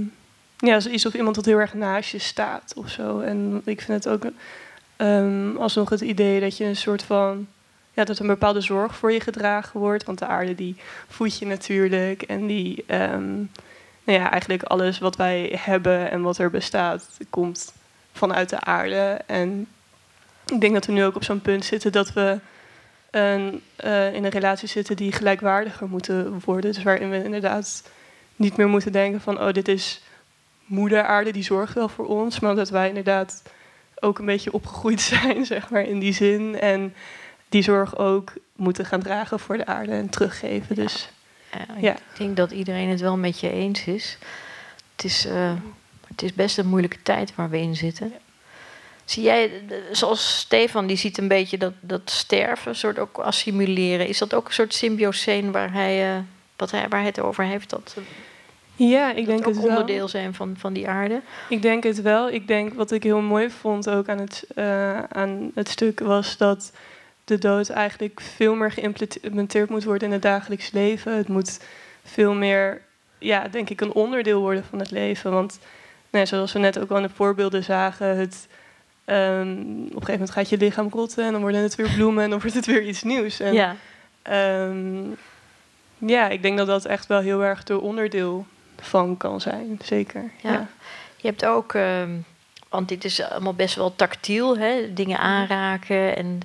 [0.57, 3.19] ja, als iets of iemand dat heel erg naast je staat of zo.
[3.19, 4.31] En ik vind het ook
[4.95, 7.47] ehm, alsnog het idee dat je een soort van,
[7.93, 10.03] ja, dat een bepaalde zorg voor je gedragen wordt.
[10.03, 10.75] Want de aarde die
[11.07, 13.35] voedt je natuurlijk en die, ehm,
[14.03, 17.73] nou ja, eigenlijk alles wat wij hebben en wat er bestaat, komt
[18.13, 19.21] vanuit de aarde.
[19.25, 19.67] En
[20.45, 22.39] ik denk dat we nu ook op zo'n punt zitten dat we
[23.11, 26.73] een, eh, in een relatie zitten die gelijkwaardiger moeten worden.
[26.73, 27.89] Dus waarin we inderdaad
[28.35, 30.01] niet meer moeten denken van, oh, dit is
[30.65, 32.39] moeder aarde, die zorgt wel voor ons.
[32.39, 33.43] Maar dat wij inderdaad
[33.99, 36.59] ook een beetje opgegroeid zijn, zeg maar, in die zin.
[36.59, 36.93] En
[37.53, 40.75] die zorg ook moeten gaan dragen voor de aarde en teruggeven.
[40.75, 41.09] Dus
[41.79, 41.93] Ja.
[41.93, 44.17] Ik denk dat iedereen het wel met je eens is.
[44.95, 45.53] Het is, eh,
[46.07, 48.07] het is best een moeilijke tijd waar we in zitten.
[48.07, 48.15] Ja.
[49.05, 54.07] Zie jij, eh, zoals Stefan, die ziet een beetje dat, dat sterven, soort ook assimileren.
[54.07, 56.19] Is dat ook een soort symbioseen waar hij, eh,
[56.55, 57.69] wat hij, waar hij het over heeft?
[57.69, 57.95] Dat,
[58.75, 59.69] ja, ik dat denk ook het wel.
[59.69, 61.21] onderdeel zijn van, van die aarde?
[61.49, 62.29] Ik denk het wel.
[62.29, 64.47] Ik denk wat ik heel mooi vond ook aan het,
[65.09, 66.71] aan het stuk was dat
[67.25, 71.17] de dood eigenlijk veel meer geïmplementeerd moet worden in het dagelijks leven.
[71.17, 71.59] Het moet
[72.03, 72.81] veel meer,
[73.17, 75.31] ja, denk ik, een onderdeel worden van het leven.
[75.31, 75.59] Want
[76.09, 78.47] nou ja, zoals we net ook al in de voorbeelden zagen, het,
[79.05, 82.23] ehm, op een gegeven moment gaat je lichaam rotten en dan worden het weer bloemen
[82.23, 83.39] en dan wordt het weer iets nieuws.
[83.39, 83.75] En, ja.
[84.21, 85.03] Ehm,
[85.97, 88.45] ja, ik denk dat dat echt wel heel erg er onderdeel
[88.79, 90.31] van kan zijn, zeker.
[90.41, 90.51] Ja.
[90.51, 90.67] Ja.
[91.17, 92.11] Je hebt ook, ehm,
[92.69, 94.93] want dit is allemaal best wel tactiel, hè?
[94.93, 95.25] dingen Mhm.
[95.25, 96.15] aanraken.
[96.15, 96.39] En,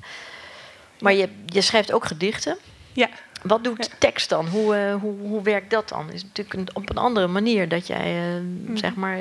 [1.00, 2.56] maar je, je schrijft ook gedichten.
[2.92, 3.08] Ja.
[3.42, 3.96] Wat doet Ja.
[3.98, 4.46] tekst dan?
[4.46, 6.11] Hoe, eh, hoe, hoe werkt dat dan?
[6.12, 8.76] Is natuurlijk een, op een andere manier dat jij eh, Mhm.
[8.76, 9.18] zeg maar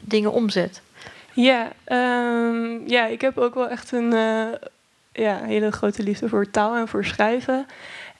[0.00, 0.80] dingen omzet.
[1.32, 4.46] Ja, ehm, ja, ik heb ook wel echt een eh,
[5.12, 7.66] ja, hele grote liefde voor taal en voor schrijven.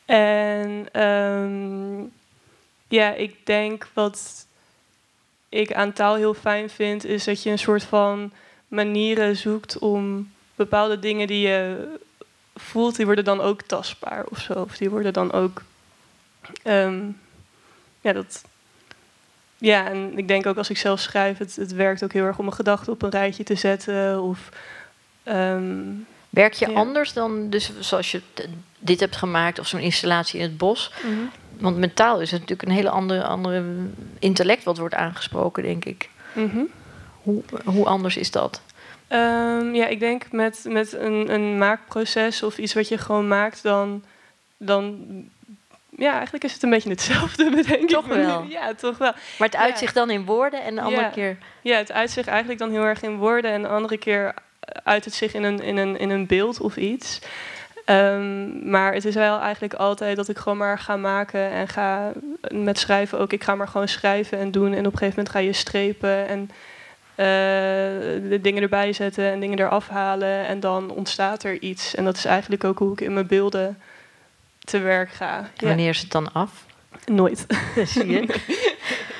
[0.04, 2.00] En ehm,
[2.88, 4.46] ja, ik denk wat
[5.48, 8.32] ik aan taal heel fijn vind, is dat je een soort van
[8.68, 11.88] manieren zoekt om bepaalde dingen die je
[12.54, 14.52] voelt, die worden dan ook tastbaar of zo.
[14.52, 15.62] Of die worden dan ook.
[16.62, 17.00] ehm,
[18.00, 18.44] ja, dat,
[19.58, 22.38] ja, en ik denk ook als ik zelf schrijf, het, het werkt ook heel erg
[22.38, 24.22] om een gedachte op een rijtje te zetten.
[24.22, 24.48] Of,
[25.22, 25.72] ehm,
[26.30, 26.74] Werk je Ja.
[26.74, 28.22] anders dan, dus zoals je
[28.78, 30.92] dit hebt gemaakt of zo'n installatie in het bos?
[31.58, 33.64] Want met taal is het natuurlijk een hele andere, andere
[34.18, 36.08] intellect wat wordt aangesproken, denk ik.
[36.32, 36.62] mhm.
[37.22, 38.60] Hoe, hoe anders is dat?
[39.08, 43.62] Ehm, ja, ik denk met, met een, een maakproces of iets wat je gewoon maakt,
[43.62, 44.04] dan,
[44.56, 45.04] dan
[45.96, 48.14] ja, eigenlijk is het een beetje hetzelfde, bedenk Toch ik.
[48.16, 48.22] nu.
[48.26, 48.42] wel.
[48.48, 49.12] Ja, toch wel.
[49.38, 49.76] Maar het uit Ja.
[49.78, 51.08] zich dan in woorden en de andere Ja.
[51.08, 51.38] keer...
[51.62, 54.34] Ja, het uit zich eigenlijk dan heel erg in woorden en de andere keer
[54.84, 57.18] uit het zich in een, in een, in een beeld of iets.
[57.84, 62.12] Ehm, maar het is wel eigenlijk altijd dat ik gewoon maar ga maken en ga
[62.52, 63.32] met schrijven ook.
[63.32, 64.72] Ik ga maar gewoon schrijven en doen.
[64.72, 66.56] En op een gegeven moment ga je strepen en eh,
[67.14, 70.46] de dingen erbij zetten en dingen eraf halen.
[70.46, 71.94] En dan ontstaat er iets.
[71.94, 73.78] En dat is eigenlijk ook hoe ik in mijn beelden
[74.60, 75.50] te werk ga.
[75.56, 76.64] Ja, wanneer is het dan af?
[77.06, 77.46] nooit.
[77.84, 78.20] Zie je?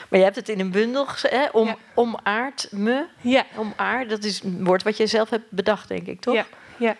[0.08, 1.46] Maar je hebt het in een bundel hè?
[1.52, 1.76] Om, Ja.
[1.94, 3.04] Omaard me.
[3.20, 6.34] Ja, Omaard, dat is een woord wat je zelf hebt bedacht, denk ik, toch?
[6.34, 6.96] Ja, ja.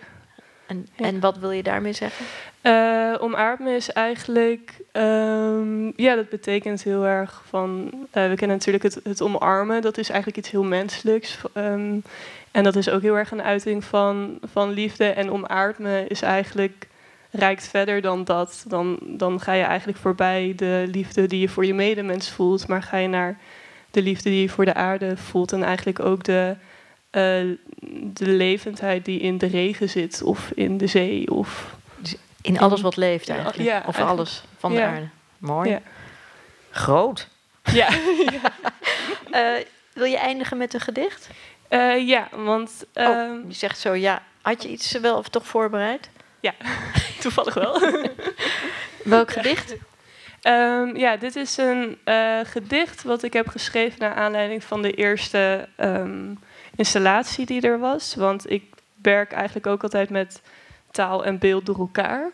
[0.66, 1.04] En, Ja.
[1.04, 2.26] en wat wil je daarmee zeggen?
[2.64, 8.57] Eh, omarm me is eigenlijk, ehm, ja, dat betekent heel erg van, eh, we kennen
[8.57, 11.38] natuurlijk het, het omarmen, dat is eigenlijk iets heel menselijks.
[11.53, 11.98] Ehm,
[12.50, 15.05] en dat is ook heel erg een uiting van, van liefde.
[15.05, 16.88] En omarm me is eigenlijk,
[17.31, 18.64] reikt verder dan dat.
[18.68, 22.83] Dan, dan ga je eigenlijk voorbij de liefde die je voor je medemens voelt, maar
[22.83, 23.38] ga je naar
[23.90, 25.53] de liefde die je voor de aarde voelt.
[25.53, 26.57] En eigenlijk ook de,
[27.11, 27.42] eh,
[28.12, 30.22] de levendheid die in de regen zit.
[30.22, 31.31] Of in de zee.
[31.31, 31.74] Of
[32.44, 33.59] In alles wat leeft eigenlijk.
[33.59, 34.09] Ja, of eigenlijk.
[34.11, 34.88] alles van de Ja.
[34.88, 35.09] aarde.
[35.38, 35.70] Mooi.
[35.70, 35.80] Ja.
[36.70, 37.28] Groot.
[37.72, 37.88] ja.
[39.30, 41.28] Eh, wil je eindigen met een gedicht?
[41.68, 44.22] Eh, ja, want Oh, ehm, je zegt zo, ja.
[44.42, 46.11] Had je iets wel of toch voorbereid?
[47.20, 47.80] toevallig wel.
[49.04, 49.74] Welk gedicht?
[50.42, 54.92] Ehm, ja, dit is een eh, gedicht wat ik heb geschreven naar aanleiding van de
[54.92, 56.35] eerste ehm,
[56.76, 58.14] installatie die er was.
[58.14, 58.64] Want ik
[59.02, 60.40] werk eigenlijk ook altijd met
[60.94, 62.30] taal en beeld door elkaar.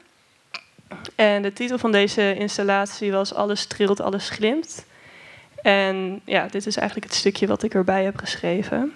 [1.14, 4.87] En de titel van deze installatie was Alles trilt, alles glimt.
[5.62, 8.94] En ja, dit is eigenlijk het stukje wat ik erbij heb geschreven.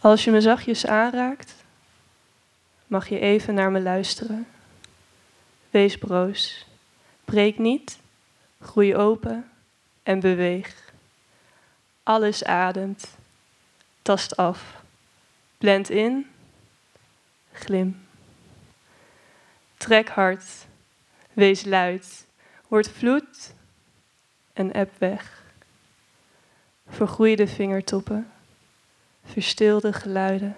[0.00, 1.54] Als je me zachtjes aanraakt,
[2.86, 4.46] mag je even naar me luisteren.
[5.70, 6.66] Wees broos.
[7.24, 7.98] Breek niet,
[8.60, 9.50] groei open
[10.02, 10.92] en beweeg.
[12.02, 13.17] Alles ademt,
[14.08, 14.82] tast af,
[15.58, 16.26] blend in,
[17.52, 18.06] glim.
[19.76, 20.44] Trek hard,
[21.32, 22.26] wees luid,
[22.68, 23.54] word vloed
[24.52, 25.42] en eb weg.
[26.88, 28.32] Vergroei de vingertoppen,
[29.24, 30.56] verstil de geluiden.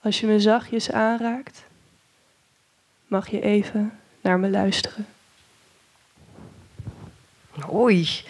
[0.00, 1.64] Als je me zachtjes aanraakt,
[3.06, 5.06] mag je even naar me luisteren.
[7.72, 8.24] Oei.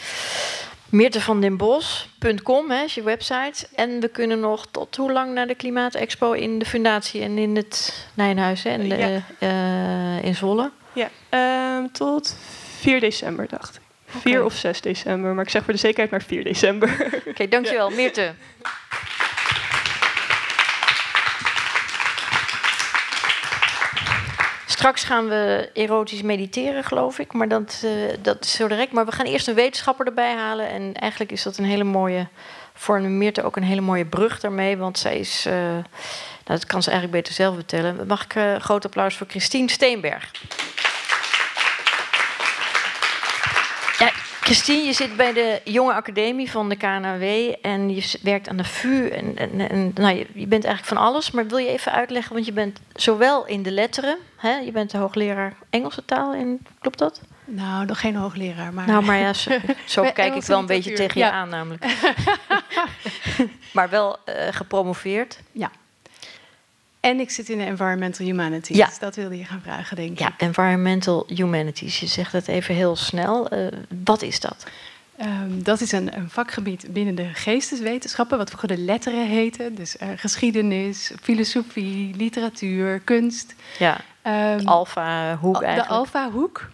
[0.91, 3.67] Meertevandinbos.com is je website.
[3.75, 7.57] En we kunnen nog tot hoe lang naar de Klimaatexpo in de fundatie en in
[7.57, 9.23] het Nijnhuis hè, en de, Ja.
[10.19, 10.71] eh, in Zwolle?
[10.93, 12.37] Ja, ehm, tot
[12.79, 13.81] 4 december dacht ik.
[14.07, 14.45] 4 Oké.
[14.45, 17.07] of 6 december, maar ik zeg voor de zekerheid maar 4 december.
[17.29, 17.91] Oké, dankjewel.
[17.91, 18.33] Meerte.
[24.81, 27.33] Straks gaan we erotisch mediteren, geloof ik.
[27.33, 27.91] Maar dat, eh,
[28.23, 28.93] dat is zo direct.
[28.93, 30.69] Maar we gaan eerst een wetenschapper erbij halen.
[30.69, 32.29] En eigenlijk is dat een hele mooie...
[32.75, 34.77] Voor Meerte ook een hele mooie brug daarmee.
[34.77, 35.47] Want zij is...
[35.47, 35.83] eh, nou,
[36.45, 38.07] dat kan ze eigenlijk beter zelf vertellen.
[38.07, 40.31] Mag ik eh, groot applaus voor Christine Steenberg.
[43.99, 44.11] Ja,
[44.51, 48.65] Christine, je zit bij de Jonge Academie van de KNAW en je werkt aan de
[48.65, 49.09] VU.
[49.09, 52.33] En, en, en, nou, je, je bent eigenlijk van alles, maar wil je even uitleggen,
[52.35, 56.67] want je bent zowel in de letteren, hè, je bent de hoogleraar Engelse taal, in,
[56.81, 57.21] klopt dat?
[57.45, 58.87] Nou, nog geen hoogleraar, maar...
[58.87, 59.33] Nou, maar ja,
[59.87, 61.31] zo, kijk ik wel een beetje tegen je ja.
[61.31, 61.85] aan namelijk.
[63.73, 65.41] maar wel eh, gepromoveerd.
[67.01, 68.77] En ik zit in de Environmental Humanities.
[68.77, 68.91] Ja.
[68.99, 70.19] Dat wilde je gaan vragen, denk ik.
[70.19, 73.49] Ja, Environmental Humanities, je zegt het even heel snel.
[73.49, 73.67] Eh,
[74.05, 74.67] wat is dat?
[75.17, 79.71] Ehm, dat is een, een vakgebied binnen de geesteswetenschappen, wat vroeger de letteren heette.
[79.75, 83.55] Dus eh, geschiedenis, filosofie, literatuur, kunst.
[83.79, 85.93] Ja, Ehm, alfa-hoek de eigenlijk.
[85.99, 86.71] Alfa-hoek.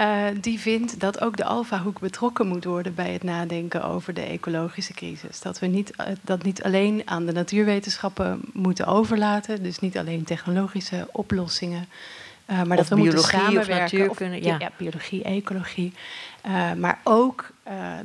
[0.00, 4.20] Eh, die vindt dat ook de Alfa-hoek betrokken moet worden bij het nadenken over de
[4.20, 5.40] ecologische crisis.
[5.40, 10.24] Dat we niet, eh, dat niet alleen aan de natuurwetenschappen moeten overlaten, dus niet alleen
[10.24, 11.88] technologische oplossingen,
[12.44, 13.98] eh, maar Of dat we moeten biologie of samenwerken.
[13.98, 14.56] natuurkunde, ja.
[14.58, 15.92] ja, biologie, ecologie,
[16.76, 17.50] maar ook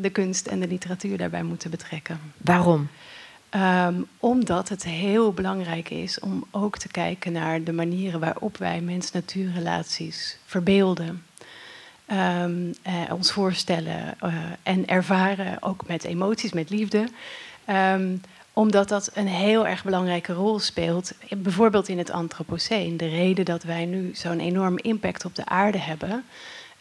[0.01, 2.19] de kunst en de literatuur daarbij moeten betrekken.
[2.37, 2.89] Waarom?
[3.49, 8.81] Ehm, omdat het heel belangrijk is om ook te kijken naar de manieren waarop wij
[8.81, 11.23] mens-natuurrelaties verbeelden.
[12.05, 17.07] Ehm, eh, ons voorstellen eh, en ervaren, ook met emoties, met liefde.
[17.65, 18.15] Ehm,
[18.53, 22.97] omdat dat een heel erg belangrijke rol speelt, bijvoorbeeld in het Anthropoceen.
[22.97, 26.23] De reden dat wij nu zo'n enorme impact op de aarde hebben,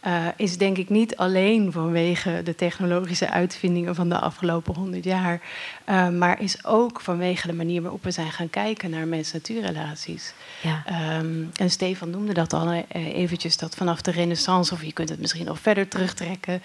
[0.05, 5.41] eh, is denk ik niet alleen vanwege de technologische uitvindingen van de afgelopen honderd jaar,
[5.85, 10.35] eh, maar is ook vanwege de manier waarop we zijn gaan kijken naar mens-natuurrelaties.
[10.63, 10.83] Ja.
[10.87, 15.09] Ehm, en Stefan noemde dat al eh, eventjes, dat vanaf de renaissance, of je kunt
[15.09, 16.63] het misschien nog verder terugtrekken,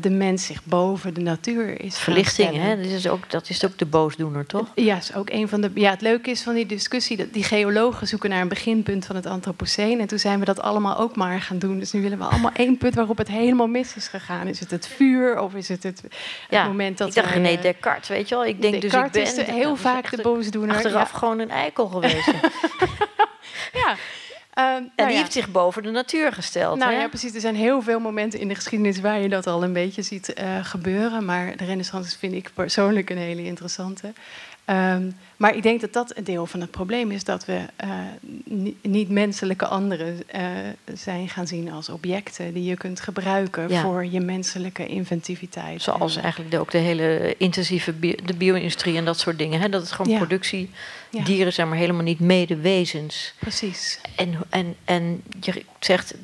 [0.00, 2.76] de mens zich boven de natuur is Verlichting, hè?
[2.76, 4.66] Dat is, ook, dat is ook de boosdoener, toch?
[4.74, 5.70] Ja, is ook een van de.
[5.74, 9.16] Ja, het leuke is van die discussie dat die geologen zoeken naar een beginpunt van
[9.16, 10.00] het Anthropoceen.
[10.00, 11.78] En toen zijn we dat allemaal ook maar gaan doen.
[11.78, 14.46] Dus nu willen we allemaal één punt waarop het helemaal mis is gegaan.
[14.46, 16.14] Is het het vuur of is het het, het
[16.50, 18.44] Ja, moment dat ik dacht René eh, Descartes, weet je wel?
[18.44, 20.76] Ik denk dus ik ben is de- heel vaak de boosdoener.
[20.76, 21.18] Achteraf ja.
[21.18, 22.32] gewoon een eikel geweest.
[23.72, 23.96] Ja.
[24.54, 25.16] Ehm, en nou die ja.
[25.22, 26.78] heeft zich boven de natuur gesteld.
[26.78, 27.00] Nou hè?
[27.00, 27.34] ja, precies.
[27.34, 30.32] Er zijn heel veel momenten in de geschiedenis waar je dat al een beetje ziet
[30.32, 31.24] eh, gebeuren.
[31.24, 34.12] Maar de renaissance vind ik persoonlijk een hele interessante.
[34.68, 37.88] Ehm, maar ik denk dat dat een deel van het probleem is dat we eh,
[38.44, 40.42] ni- niet menselijke anderen eh,
[40.94, 43.82] zijn gaan zien als objecten die je kunt gebruiken Ja.
[43.82, 45.82] voor je menselijke inventiviteit.
[45.82, 49.60] Zoals En, eigenlijk de, ook de hele intensieve bio, de bio-industrie en dat soort dingen.
[49.60, 49.68] Hè?
[49.68, 50.18] Dat het gewoon Ja.
[50.18, 50.70] productie,
[51.10, 51.24] Ja.
[51.24, 53.34] dieren zijn maar helemaal niet medewezens.
[53.38, 54.00] Precies.
[54.16, 56.14] En, en, en je zegt,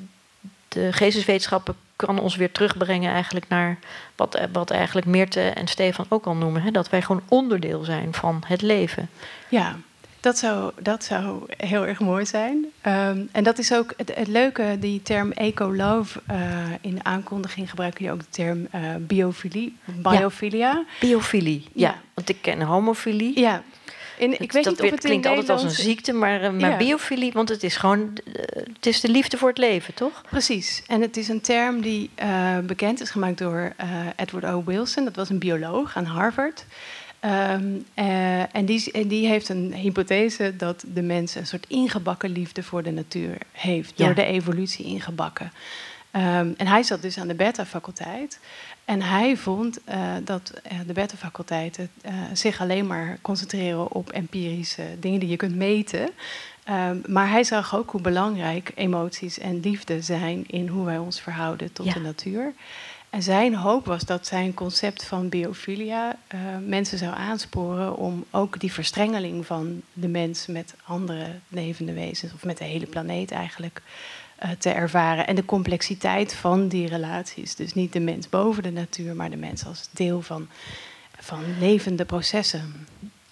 [0.69, 3.79] de geesteswetenschappen kan ons weer terugbrengen eigenlijk naar
[4.17, 6.63] wat, wat eigenlijk Meerte en Stefan ook al noemen.
[6.63, 6.71] Hè?
[6.71, 9.09] Dat wij gewoon onderdeel zijn van het leven.
[9.49, 9.77] Ja,
[10.25, 12.65] dat zou, dat zou heel erg mooi zijn.
[12.81, 16.21] Ehm, en dat is ook het, het leuke, die term eco-love.
[16.31, 16.37] Uh,
[16.81, 20.73] in de aankondiging gebruiken je ook de term uh, biofilie, biofilia.
[20.73, 20.85] Ja.
[21.01, 21.89] Biofilie, ja.
[21.89, 22.01] ja.
[22.15, 23.41] Want ik ken homofilie.
[23.41, 23.63] Ja,
[24.25, 26.71] in, ik weet dat niet of het klinkt altijd als een ziekte, maar, uh, maar
[26.71, 26.77] ja.
[26.77, 28.19] biofilie, want het is gewoon
[28.73, 30.23] het is de liefde voor het leven, toch?
[30.31, 30.83] Precies.
[30.87, 33.73] En het is een term die uh, bekend is gemaakt door
[34.17, 34.63] Edward O.
[34.65, 35.05] Wilson.
[35.05, 36.65] Dat was een bioloog aan Harvard.
[37.25, 37.87] Um,
[38.53, 42.83] en, die, en die heeft een hypothese dat de mens een soort ingebakken liefde voor
[42.83, 45.53] de natuur heeft, door de evolutie ingebakken.
[46.13, 48.39] Um, en hij zat dus aan de beta-faculteit.
[48.85, 54.87] En hij vond uh, dat uh, de beta-faculteiten uh, zich alleen maar concentreren op empirische
[55.01, 56.11] dingen die je kunt meten.
[56.71, 61.21] Um, maar hij zag ook hoe belangrijk emoties en liefde zijn in hoe wij ons
[61.21, 61.93] verhouden tot ja.
[61.93, 62.53] de natuur.
[63.11, 66.17] En zijn hoop was dat zijn concept van biofilia
[66.67, 72.45] mensen zou aansporen om ook die verstrengeling van de mens met andere levende wezens, of
[72.45, 73.83] met de hele planeet eigenlijk,
[74.59, 75.27] te ervaren.
[75.27, 77.55] En de complexiteit van die relaties.
[77.55, 80.49] Dus niet de mens boven de natuur, maar de mens als deel van,
[81.19, 82.87] van levende processen.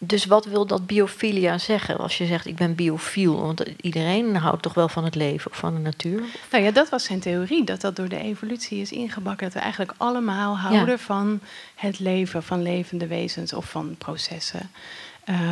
[0.04, 3.40] Dus wat wil dat biofilia zeggen als je zegt ik ben biofiel?
[3.40, 6.22] Want iedereen houdt toch wel van het leven of van de natuur?
[6.50, 9.44] Nou ja, dat was zijn theorie, dat dat door de evolutie is ingebakken.
[9.44, 10.98] Dat we eigenlijk allemaal houden ja.
[10.98, 11.40] van
[11.74, 14.70] het leven, van levende wezens of van processen.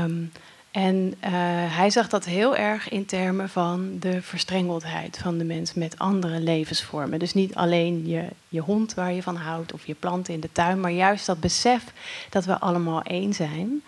[0.02, 0.32] Um,
[0.70, 1.30] en uh,
[1.76, 6.40] hij zag dat heel erg in termen van de verstrengeldheid van de mens met andere
[6.40, 7.18] levensvormen.
[7.18, 10.52] Dus niet alleen je, je hond waar je van houdt of je planten in de
[10.52, 11.84] tuin, maar juist dat besef
[12.30, 13.82] dat we allemaal één zijn.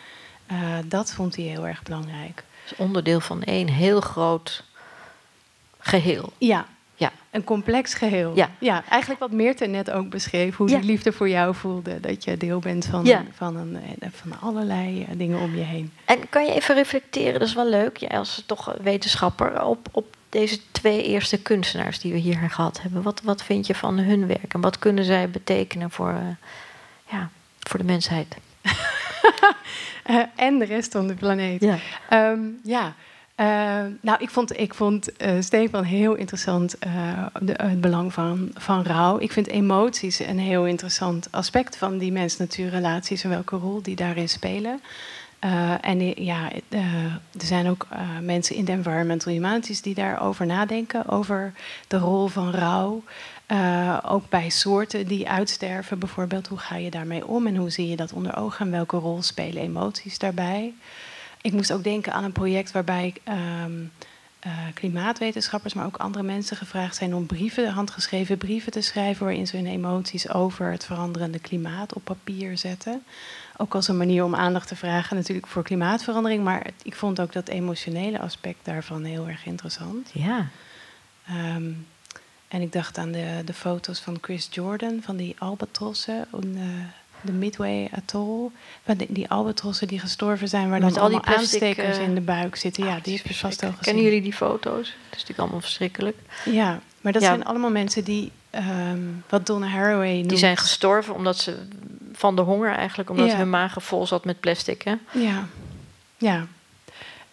[0.52, 2.44] Uh, dat vond hij heel erg belangrijk.
[2.68, 4.64] Dus onderdeel van één heel groot
[5.78, 6.32] geheel.
[6.38, 6.66] Ja,
[7.02, 7.12] ja.
[7.30, 8.32] Een complex geheel.
[8.36, 8.50] Ja.
[8.58, 10.76] ja, eigenlijk wat Meerte net ook beschreef, hoe Ja.
[10.78, 12.00] die liefde voor jou voelde.
[12.00, 13.24] Dat je deel bent van, Ja.
[13.34, 15.92] van, een, eh, van allerlei eh, dingen om je heen.
[16.04, 20.16] En kan je even reflecteren, dat is wel leuk, jij als toch wetenschapper, op, op
[20.28, 23.02] deze twee eerste kunstenaars die we hier gehad hebben.
[23.02, 26.36] Wat, wat vind je van hun werk en wat kunnen zij betekenen voor, eh,
[27.10, 27.30] ja,
[27.60, 28.36] voor de mensheid?
[30.36, 31.60] En de rest van de planeet.
[31.62, 31.78] Ja.
[32.08, 32.94] Ehm, ja.
[33.34, 33.46] Eh,
[34.00, 38.82] nou, ik vond, ik vond eh, Stefan heel interessant eh, de, het belang van, van
[38.82, 39.18] rouw.
[39.18, 44.28] Ik vind emoties een heel interessant aspect van die mens-natuurrelaties en welke rol die daarin
[44.28, 44.80] spelen.
[45.38, 47.86] Eh, en ja, er zijn ook
[48.20, 51.52] mensen in de environmental humanities die daarover nadenken, over
[51.88, 53.02] de rol van rouw.
[54.04, 57.96] Ook bij soorten die uitsterven, bijvoorbeeld, hoe ga je daarmee om en hoe zie je
[57.96, 60.74] dat onder ogen en welke rol spelen emoties daarbij?
[61.42, 63.72] Ik moest ook denken aan een project waarbij ik, ehm,
[64.38, 69.46] eh, klimaatwetenschappers, maar ook andere mensen gevraagd zijn om brieven, handgeschreven brieven te schrijven waarin
[69.46, 73.02] ze hun emoties over het veranderende klimaat op papier zetten.
[73.56, 77.20] Ook als een manier om aandacht te vragen natuurlijk voor klimaatverandering, maar het- ik vond
[77.20, 80.10] ook dat emotionele aspect daarvan heel erg interessant.
[80.12, 80.48] Ja.
[81.26, 81.70] Ehm,
[82.48, 86.86] en ik dacht aan de, de foto's van Chris Jordan, van die albatrossen, de,
[87.22, 88.50] de Midway Atoll.
[88.84, 92.14] Van die, die albatrossen die gestorven zijn, waar Met dan al die aanstekers eh, in
[92.14, 92.84] de buik zitten.
[92.84, 93.84] Ja, Ah, die het heb is je vast wel gezien.
[93.84, 94.86] Kennen jullie die foto's?
[94.86, 96.16] Dat is natuurlijk allemaal verschrikkelijk.
[96.44, 97.28] Ja, maar dat Ja.
[97.28, 98.98] zijn allemaal mensen die, ehm,
[99.28, 100.28] wat Donna Haraway noemt...
[100.28, 101.58] Die zijn gestorven omdat ze
[102.12, 103.36] van de honger eigenlijk, omdat Ja.
[103.36, 104.82] hun magen vol zat met plastic.
[104.82, 104.94] Hè?
[105.12, 105.46] Ja,
[106.18, 106.46] ja.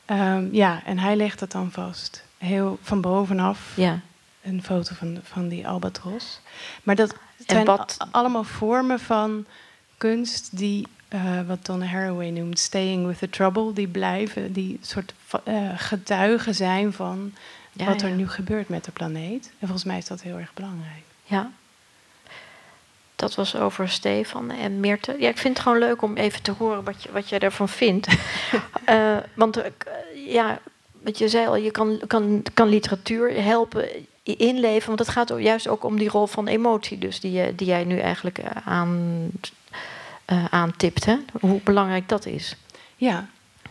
[0.05, 2.23] Ehm, ja, en hij legt het dan vast.
[2.37, 3.99] Heel van bovenaf Ja.
[4.41, 6.39] een foto van, van die albatros.
[6.83, 7.17] Maar dat En
[7.47, 9.45] zijn wat- allemaal vormen van
[10.00, 15.14] kunst die, eh, wat Donna Haraway noemt, staying with the trouble, die blijven, die soort
[15.43, 17.34] eh, getuigen zijn van
[17.72, 18.16] Ja, wat er ja.
[18.16, 19.45] nu gebeurt met de planeet.
[19.45, 21.04] En volgens mij is dat heel erg belangrijk.
[21.24, 21.52] Ja.
[23.16, 25.16] Dat was over Stefan en Meerte.
[25.20, 27.70] Ja, ik vind het gewoon leuk om even te horen wat, je, wat jij daarvan
[27.70, 28.08] vindt.
[28.86, 29.62] Eh, want
[30.26, 30.60] ja,
[30.91, 33.89] wat je zei al, je kan, kan, kan literatuur helpen
[34.24, 34.88] inleven.
[34.88, 38.00] Want het gaat juist ook om die rol van emotie, dus die, die jij nu
[38.00, 39.30] eigenlijk aan,
[41.05, 41.17] Hè?
[41.39, 42.55] Hoe belangrijk dat is.
[42.95, 43.30] Ja.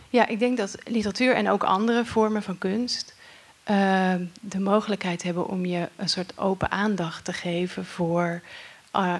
[0.09, 3.15] ja, ik denk dat literatuur en ook andere vormen van kunst
[3.63, 8.41] eh, de mogelijkheid hebben om je een soort open aandacht te geven voor
[8.91, 9.13] eh,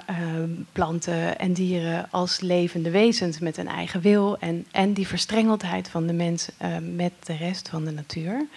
[0.71, 6.07] planten en dieren als levende wezens met een eigen wil en, en die verstrengeldheid van
[6.07, 6.49] de mens
[6.81, 8.47] met de rest van de natuur.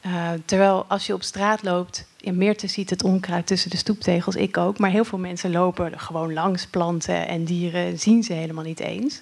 [0.00, 4.36] Eh, terwijl als je op straat loopt, in Meerte ziet het onkruid tussen de stoeptegels,
[4.36, 8.64] ik ook, maar heel veel mensen lopen gewoon langs planten en dieren, zien ze helemaal
[8.64, 9.20] niet eens.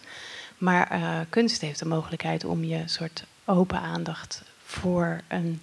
[0.59, 5.61] Maar eh, kunst heeft de mogelijkheid om je soort open aandacht voor een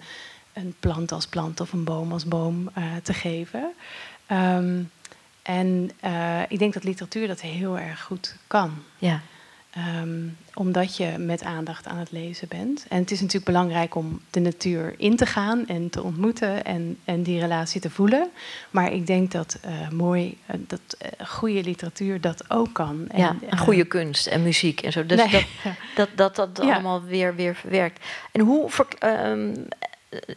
[0.53, 3.73] een plant als plant of een boom als boom eh, te geven.
[4.25, 4.83] Ehm,
[5.41, 5.91] en
[6.47, 8.73] ik denk dat literatuur dat heel erg goed kan.
[8.97, 9.21] Ja.
[9.75, 12.85] Ehm, omdat je met aandacht aan het lezen bent.
[12.89, 16.97] En het is natuurlijk belangrijk om de natuur in te gaan en te ontmoeten en,
[17.03, 18.29] en die relatie te voelen.
[18.69, 23.05] Maar ik denk dat uh, mooi, uh, dat uh, goede literatuur dat ook kan.
[23.07, 25.05] En, ja, en goede kunst en muziek en zo.
[25.05, 25.43] Dus nee, dat,
[25.95, 26.73] dat, dat, dat, dat ja.
[26.73, 28.05] allemaal weer, weer verwerkt.
[28.31, 28.69] En hoe.
[29.03, 29.67] Um,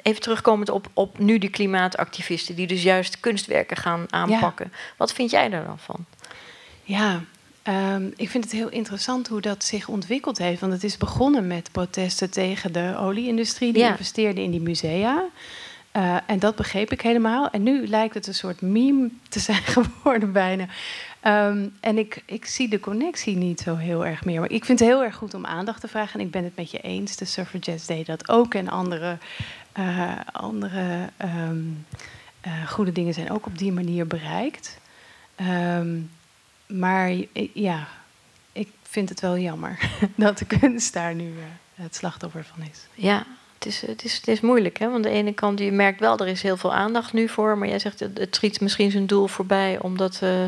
[0.03, 4.69] even terugkomend op, op nu die klimaatactivisten, die dus juist kunstwerken gaan aanpakken.
[4.73, 4.79] Ja.
[4.97, 6.05] Wat vind jij daar dan van?
[6.83, 7.23] Ja,
[7.69, 10.61] um, ik vind het heel interessant hoe dat zich ontwikkeld heeft.
[10.61, 13.91] Want het is begonnen met protesten tegen de olieindustrie, die ja.
[13.91, 15.25] investeerde in die musea.
[15.93, 17.51] Uh, en dat begreep ik helemaal.
[17.51, 20.67] En nu lijkt het een soort meme te zijn geworden bijna.
[21.25, 24.41] Um, en ik, ik zie de connectie niet zo heel erg meer.
[24.41, 26.21] Maar ik vind het heel erg goed om aandacht te vragen.
[26.21, 27.17] En ik ben het met je eens.
[27.17, 28.55] De suffragettes deden dat ook.
[28.55, 29.19] En andere,
[29.79, 31.09] uh, andere
[31.49, 31.87] um,
[32.47, 34.79] uh, goede dingen zijn ook op die manier bereikt.
[35.41, 36.11] Um,
[36.69, 37.13] maar
[37.53, 37.89] ja,
[38.53, 41.35] ik vind het wel jammer dat de kunst daar nu
[41.75, 42.87] het slachtoffer van is.
[42.95, 44.85] Ja, het is, het is, het is moeilijk, hè?
[44.85, 47.59] Want aan de ene kant, je merkt wel, er is heel veel aandacht nu voor.
[47.59, 50.45] Maar jij zegt, het, het schiet misschien zijn doel voorbij, omdat, uh,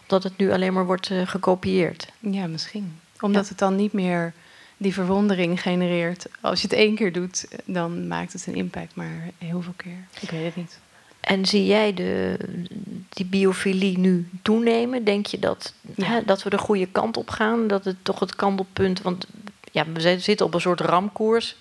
[0.00, 2.06] omdat het nu alleen maar wordt uh, gekopieerd.
[2.18, 2.98] Ja, misschien.
[3.20, 3.48] Omdat ja.
[3.48, 4.32] het dan niet meer
[4.76, 6.26] die verwondering genereert.
[6.40, 10.06] Als je het één keer doet, dan maakt het een impact, maar heel veel keer.
[10.20, 10.78] Ik weet het niet.
[11.22, 12.36] En zie jij de,
[13.08, 15.04] die biofilie nu toenemen?
[15.04, 16.04] Denk je dat, ja.
[16.04, 17.66] hè, dat we de goede kant op gaan?
[17.66, 19.02] Dat het toch het kantelpunt...
[19.02, 19.26] Want
[19.72, 21.56] ja, we zitten op een soort ramkoers.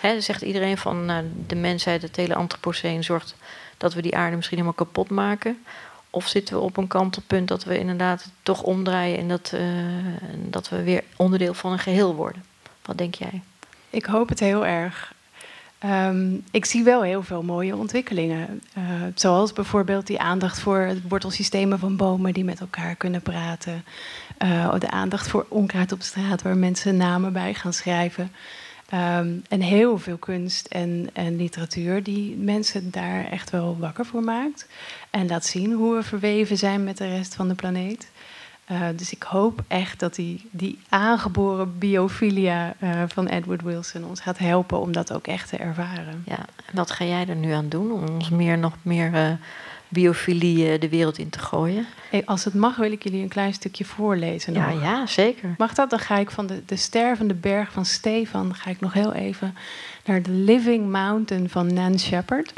[0.00, 3.04] Hè, zegt iedereen van nou, de mensheid, het hele antropoceen...
[3.04, 3.34] zorgt
[3.76, 5.58] dat we die aarde misschien helemaal kapot maken.
[6.10, 9.18] Of zitten we op een kantelpunt dat we inderdaad toch omdraaien...
[9.18, 9.60] en dat, uh,
[10.34, 12.44] dat we weer onderdeel van een geheel worden?
[12.84, 13.42] Wat denk jij?
[13.90, 15.14] Ik hoop het heel erg.
[15.84, 18.62] Um, ik zie wel heel veel mooie ontwikkelingen.
[18.78, 23.84] Uh, zoals bijvoorbeeld die aandacht voor het wortelsystemen van bomen die met elkaar kunnen praten.
[24.42, 28.32] Uh, de aandacht voor onkruid op straat, waar mensen namen bij gaan schrijven.
[28.94, 34.22] Um, en heel veel kunst en, en literatuur die mensen daar echt wel wakker voor
[34.22, 34.66] maakt.
[35.10, 38.10] En laat zien hoe we verweven zijn met de rest van de planeet.
[38.70, 44.20] Uh, dus ik hoop echt dat die, die aangeboren biofilia uh, van Edward Wilson ons
[44.20, 46.22] gaat helpen om dat ook echt te ervaren.
[46.24, 49.30] Ja, en wat ga jij er nu aan doen om ons meer, nog meer uh,
[49.88, 51.86] biofilie de wereld in te gooien?
[52.10, 54.52] Hey, als het mag, wil ik jullie een klein stukje voorlezen.
[54.52, 54.82] Ja, nog.
[54.82, 55.54] ja, zeker.
[55.58, 55.90] Mag dat?
[55.90, 59.54] Dan ga ik van de, de stervende berg van Stefan, ga ik nog heel even
[60.04, 62.52] naar de Living Mountain van Nan Shepard.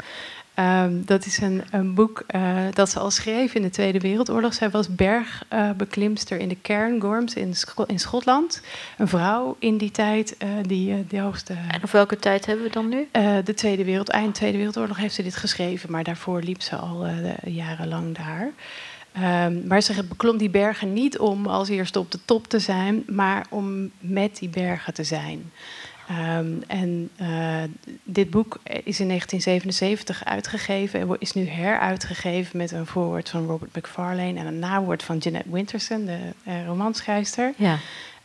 [0.59, 4.53] Um, dat is een, een boek uh, dat ze al schreef in de Tweede Wereldoorlog.
[4.53, 8.61] Zij was bergbeklimster uh, in de Cairngorms in, Scho in, Schotland.
[8.97, 11.53] Een vrouw in die tijd uh, die de hoogste...
[11.53, 13.07] En of welke tijd hebben we dan nu?
[13.43, 15.91] de Tweede Wereld, eind Tweede Wereldoorlog heeft ze dit geschreven.
[15.91, 17.05] Maar daarvoor liep ze al
[17.43, 18.51] jarenlang daar.
[19.47, 23.03] Um, maar ze beklom die bergen niet om als eerste op de top te zijn...
[23.07, 25.51] maar om met die bergen te zijn...
[26.11, 27.63] Um, en uh,
[28.03, 33.75] dit boek is in 1977 uitgegeven en is nu heruitgegeven met een voorwoord van Robert
[33.75, 37.53] McFarlane en een nawoord van Jeanette Winterson, de uh, romanschrijfster.
[37.57, 37.73] Ja.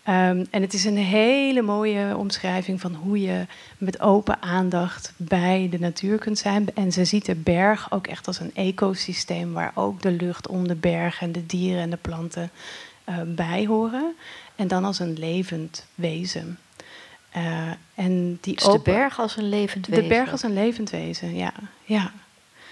[0.08, 3.46] Um, en het is een hele mooie omschrijving van hoe je
[3.78, 6.66] met open aandacht bij de natuur kunt zijn.
[6.74, 10.68] En ze ziet de berg ook echt als een ecosysteem waar ook de lucht om
[10.68, 12.50] de berg en de dieren en de planten
[13.08, 14.14] uh, bij horen.
[14.56, 16.58] En dan als een levend wezen.
[17.36, 20.02] Uh, en die dus de berg als een levend wezen?
[20.02, 21.52] De berg als een levend wezen, ja.
[21.84, 22.10] ja.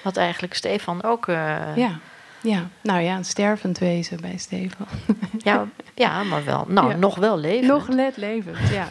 [0.03, 1.27] Wat eigenlijk Stefan ook...
[1.27, 1.77] Uh...
[1.77, 1.99] Ja.
[2.41, 4.87] ja, nou ja, een stervend wezen bij Stefan.
[5.39, 6.65] ja, ja, maar wel.
[6.69, 6.97] Nou, ja.
[6.97, 7.67] nog wel levend.
[7.67, 8.89] Nog net levend, ja.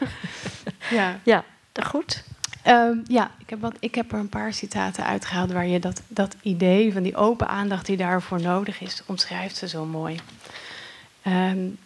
[0.98, 1.18] ja.
[1.22, 1.44] Ja,
[1.82, 2.24] goed.
[2.66, 6.02] Um, ja, ik heb, wat, ik heb er een paar citaten uitgehaald waar je dat,
[6.08, 10.18] dat idee van die open aandacht die daarvoor nodig is, omschrijft ze zo mooi.
[11.26, 11.78] Um,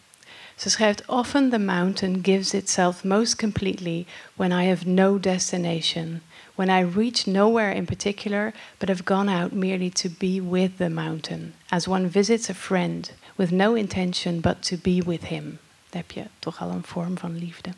[0.58, 4.06] Ze schrijft: Often the mountain gives itself most completely
[4.36, 6.20] when I have no destination,
[6.56, 10.90] when I reach nowhere in particular, but have gone out merely to be with the
[10.90, 15.58] mountain, as one visits a friend with no intention but to be with him.
[15.90, 17.70] Daar heb je toch al een vorm van liefde.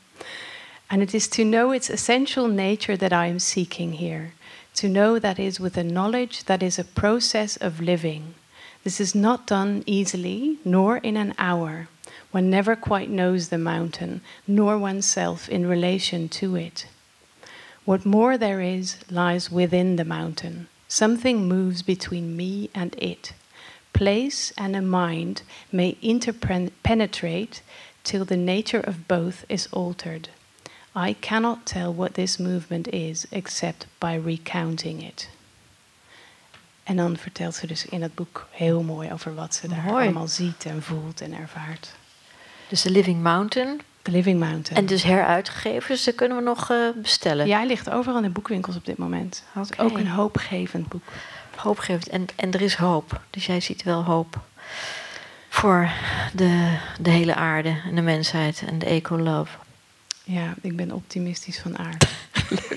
[0.86, 4.32] And it is to know its essential nature that I am seeking here.
[4.72, 8.22] To know that is with a knowledge that is a process of living.
[8.82, 11.88] This is not done easily, nor in an hour.
[12.32, 16.86] One never quite knows the mountain, nor oneself in relation to it.
[17.84, 20.68] What more there is lies within the mountain.
[20.86, 23.32] Something moves between me and it.
[23.92, 27.62] Place and a mind may interpenetrate
[28.04, 30.28] till the nature of both is altered.
[30.94, 35.28] I cannot tell what this movement is except by recounting it.
[36.84, 40.04] En dan vertelt ze dus in het boek heel mooi over wat ze daar Mooi.
[40.04, 41.94] allemaal ziet en voelt en ervaart.
[42.70, 43.80] Dus de Living Mountain.
[44.02, 44.76] The Living Mountain.
[44.76, 47.46] En dus heruitgegeven, dus dat kunnen we nog eh, bestellen.
[47.46, 49.44] ja, hij ligt overal in de boekwinkels op dit moment.
[49.54, 49.82] Oké.
[49.82, 51.02] ook een hoopgevend boek.
[51.56, 52.08] Hoopgevend.
[52.08, 53.20] En, en er is hoop.
[53.30, 54.38] Dus jij ziet wel hoop.
[55.48, 55.90] Voor
[56.32, 59.56] de, de hele aarde en de mensheid en de eco-love.
[60.24, 62.08] Ja, ik ben optimistisch van aard.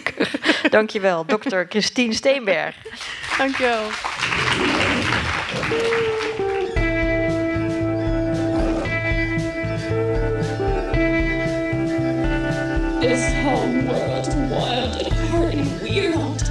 [0.69, 2.75] Dankjewel, dokter Christine Steenberg.
[3.37, 3.89] Dankjewel.
[13.03, 16.42] This whole world wild and hard and weird.